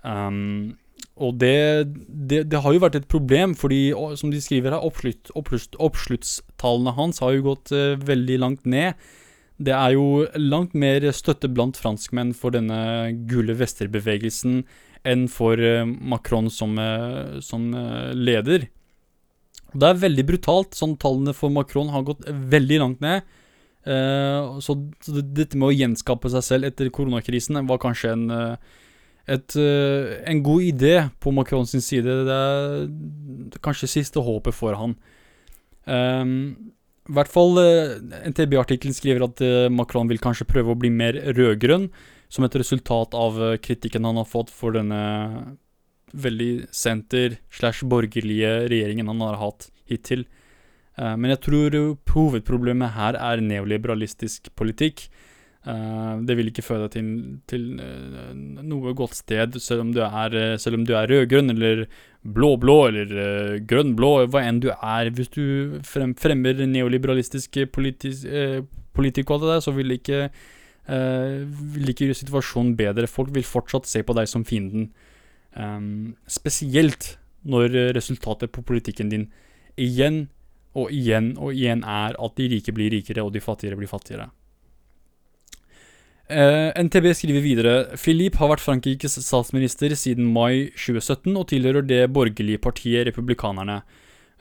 [0.00, 0.76] Um,
[1.22, 5.30] og det, det, det, har jo vært et problem, fordi som de skriver her, oppslutt,
[5.38, 8.98] oppslutt, oppsluttstallene hans har jo gått uh, veldig langt ned.
[9.62, 14.64] Det er jo langt mer støtte blant franskmenn for denne gule vesterbevegelsen
[15.06, 17.70] enn for uh, Macron som, uh, som
[18.18, 18.66] leder.
[19.72, 20.74] Det er veldig brutalt.
[20.76, 23.22] sånn Tallene for Macron har gått veldig langt ned.
[23.82, 28.28] så, så dette med å gjenskape seg selv etter koronakrisen var kanskje en
[29.30, 32.10] et, uh, en god idé på Macron sin side.
[32.26, 34.96] Det er, kanskje siste håpet for han.
[35.86, 36.34] Um,
[37.06, 37.96] I hvert fall uh,
[38.30, 41.88] NTB-artikkelen skriver at uh, Macron vil kanskje prøve å bli mer rød-grønn,
[42.32, 45.00] som et resultat av kritikken han har fått for denne
[46.16, 50.24] veldig senter slash borgerlige regjeringen han har hatt hittil.
[50.96, 51.76] men jeg tror
[52.08, 55.04] hovedproblemet her er neoliberalistisk politikk.
[55.62, 57.10] Uh, det vil ikke føre deg til,
[57.46, 58.32] til uh,
[58.66, 61.84] noe godt sted, selv om du er, uh, selv er rød-grønn eller
[62.26, 65.12] blå-blå eller grønn-blå, hva enn du er.
[65.14, 68.24] Hvis du frem, fremmer neoliberalistisk politis,
[69.42, 70.28] det der, så vil ikke,
[70.86, 73.10] vil ikke gjøre situasjonen bedre.
[73.10, 74.92] Folk vil fortsatt se på deg som fienden.
[75.58, 79.26] Um, spesielt når resultatet på politikken din
[79.74, 80.28] igjen
[80.78, 84.30] og igjen og igjen er at de rike blir rikere og de fattigere blir fattigere.
[86.30, 91.84] Uh, eh, NTB skriver videre Philippe har vært Frankrikes statsminister siden mai 2017 og tilhører
[91.86, 93.82] det borgerlige partiet Republikanerne.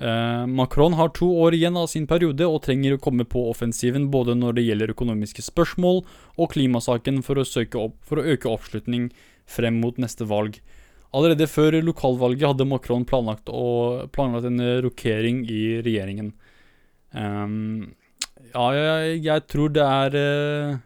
[0.02, 4.10] Uh, Macron har to år igjen av sin periode og trenger å komme på offensiven
[4.14, 6.02] både når det gjelder økonomiske spørsmål
[6.38, 7.46] og klimasaken for å,
[7.84, 9.12] opp, for å øke oppslutning
[9.46, 10.62] frem mot neste valg.
[11.14, 16.32] Allerede før lokalvalget hadde Macron planlagt, å, planlagt en rokering i regjeringen.
[17.12, 17.92] Um,
[18.54, 20.80] ja, jeg, jeg, tror det er uh,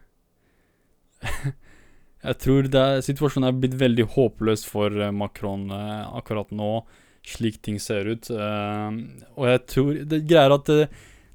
[2.30, 6.78] jeg tror er, situasjonen er blitt veldig håpløs for eh, Macron eh, akkurat nå,
[7.26, 8.30] slik ting ser ut.
[8.30, 9.02] Eh,
[9.36, 10.72] og jeg tror det greier at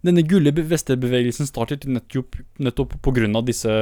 [0.01, 3.43] denne gulle vesterbevegelsen startet nettopp, nettopp pga.
[3.45, 3.75] Disse,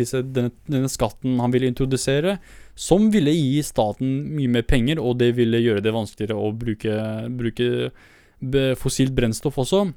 [0.00, 2.38] denne, denne skatten han ville introdusere,
[2.72, 6.96] som ville gi staten mye mer penger, og det ville gjøre det vanskeligere å bruke,
[7.36, 9.90] bruke fossilt brennstoff også.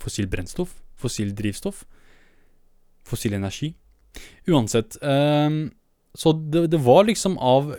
[0.00, 0.76] Fossilt brennstoff?
[1.00, 1.84] Fossilt drivstoff?
[3.08, 3.72] Fossil energi?
[4.50, 4.96] Uansett.
[5.02, 5.70] Um,
[6.14, 7.74] så det, det, var liksom av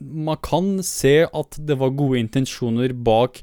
[0.00, 3.42] Man kan se at det var gode intensjoner bak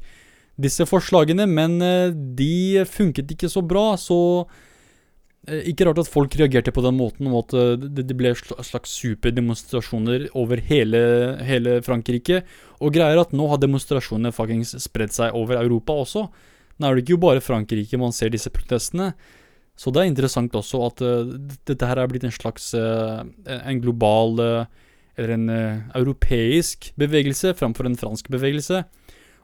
[0.62, 6.34] disse forslagene, men uh, de funket ikke så bra, så uh, Ikke rart at folk
[6.38, 11.02] reagerte på den måten, og at det, det, ble slags superdemonstrasjoner over hele,
[11.42, 12.42] hele Frankrike.
[12.82, 16.26] Og greier at nå har demonstrasjonene faktisk spredd seg over Europa også.
[16.78, 19.12] Nå er det ikke jo bare Frankrike man ser disse protestene.
[19.82, 21.34] Så det er interessant også at uh,
[21.66, 25.48] dette her er blitt en slags uh, en global uh, eller en
[25.98, 28.78] europeisk bevegelse framfor en fransk bevegelse.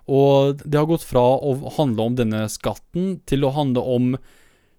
[0.09, 4.07] Og det har gått fra å handle om denne skatten til å handle om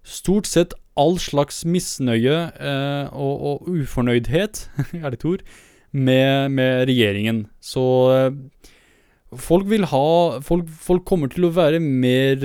[0.02, 2.40] stort sett all slags misnøye
[3.14, 4.64] og, og, ufornøydhet,
[4.98, 5.46] er det et ord,
[5.94, 7.44] med, med regjeringen.
[7.62, 7.86] Så
[9.30, 10.04] folk vil ha
[10.42, 12.42] folk, folk, kommer til å være mer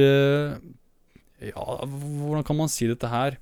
[1.44, 3.38] ja, hvordan kan man si dette her?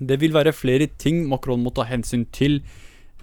[0.00, 2.62] Det vil være flere ting Macron må ta hensyn til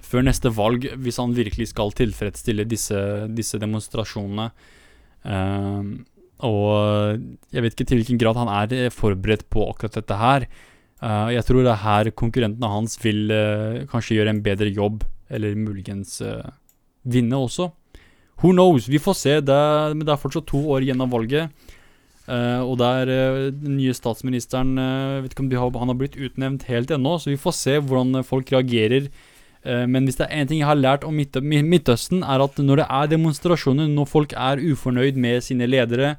[0.02, 3.00] før neste valg, hvis han virkelig skal tilfredsstille disse,
[3.32, 4.50] disse demonstrasjonene.
[5.22, 6.02] Uh,
[6.42, 7.22] og
[7.54, 10.48] jeg vet ikke til hvilken grad han er forberedt på akkurat dette her.
[11.02, 15.06] Uh, jeg tror det er her konkurrentene hans vil uh, kanskje gjøre en bedre jobb,
[15.32, 16.50] eller muligens eh,
[17.08, 17.70] vinne også.
[18.42, 18.90] Who knows?
[18.92, 19.36] Vi får se.
[19.40, 19.60] Det
[19.96, 21.71] men det er fortsatt to år igjen av valget.
[22.32, 26.16] Uh, og der uh, den nye statsministeren uh, vet ikke om har, han har blitt
[26.16, 29.12] utnevnt helt ennå, så vi får se hvordan folk reagerer.
[29.62, 32.80] men hvis det er én ting jeg har lært om Midt Midtøsten, er at når
[32.80, 36.16] det er demonstrasjoner, når folk er ufornøyd med sine ledere,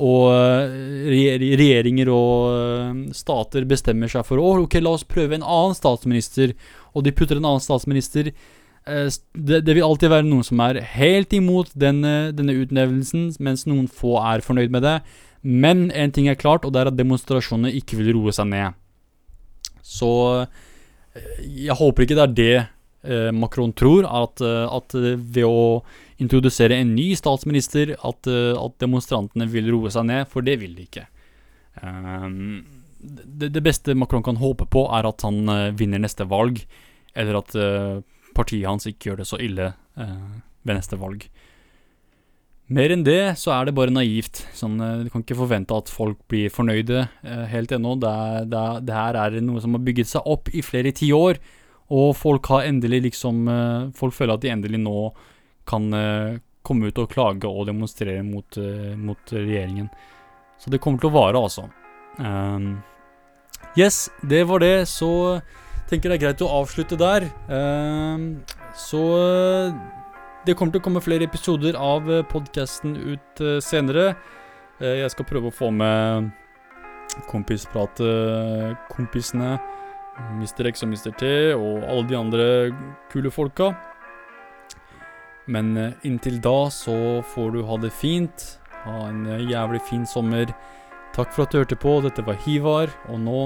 [0.00, 0.32] og
[1.04, 6.54] regjeringer og stater bestemmer seg for å, ok, la oss prøve en annen statsminister,
[6.94, 8.32] og de putter en annen statsminister
[8.88, 13.84] det, det, vil alltid være noen som er helt imot denne, denne utnevnelsen, mens noen
[13.84, 14.96] få er fornøyd med det.
[15.42, 18.76] Men en ting er klart, og det er at demonstrasjonene ikke vil roe seg ned.
[19.84, 20.10] Så
[21.14, 25.84] eh, jeg håper ikke det er det eh, Macron tror, at, eh, at, ved å
[26.18, 30.88] introdusere en ny statsminister, at, at, demonstrantene vil roe seg ned, for det vil de
[30.88, 31.04] ikke.
[31.78, 32.64] Um,
[32.98, 36.64] det, det, beste Macron kan håpe på, er at han uh, vinner neste valg,
[37.14, 38.00] eller at uh,
[38.34, 40.26] partiet hans ikke gjør det så ille uh,
[40.66, 41.28] ved neste valg.
[42.68, 44.42] Mer enn det så er det bare naivt.
[44.56, 47.94] Sånn, eh, du kan ikke forvente at folk blir fornøyde eh, helt ennå.
[48.00, 48.16] Det,
[48.52, 51.40] det, det, her er noe som har bygget seg opp i flere tiår,
[51.96, 54.98] og folk har endelig liksom eh, Folk føler at de endelig nå
[55.68, 59.88] kan eh, komme ut og klage og demonstrere mot, eh, mot regjeringen.
[60.60, 61.68] Så det kommer til å vare, altså.
[62.18, 62.80] Um,
[63.78, 64.88] yes, det var det.
[64.90, 65.08] Så
[65.88, 67.28] tenker jeg det er greit å avslutte der.
[67.48, 68.42] Um,
[68.76, 69.04] så
[70.48, 74.14] det kommer til å komme flere episoder av eh, podkasten ut uh, senere.
[74.80, 76.30] Uh, jeg skal prøve å få med
[77.28, 79.58] kompispratekompisene.
[80.38, 80.66] Mr.
[80.72, 81.12] X og Mr.
[81.20, 81.24] T,
[81.54, 82.46] og alle de andre
[83.12, 83.66] kule folka.
[85.48, 85.66] Men
[86.04, 88.58] inntil da så får du ha det fint.
[88.82, 90.46] Ha en jævlig fin sommer.
[91.16, 92.00] Takk for at du hørte på.
[92.04, 93.40] Dette var Hivar, og nå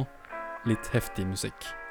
[0.69, 1.82] litt heftig musikk.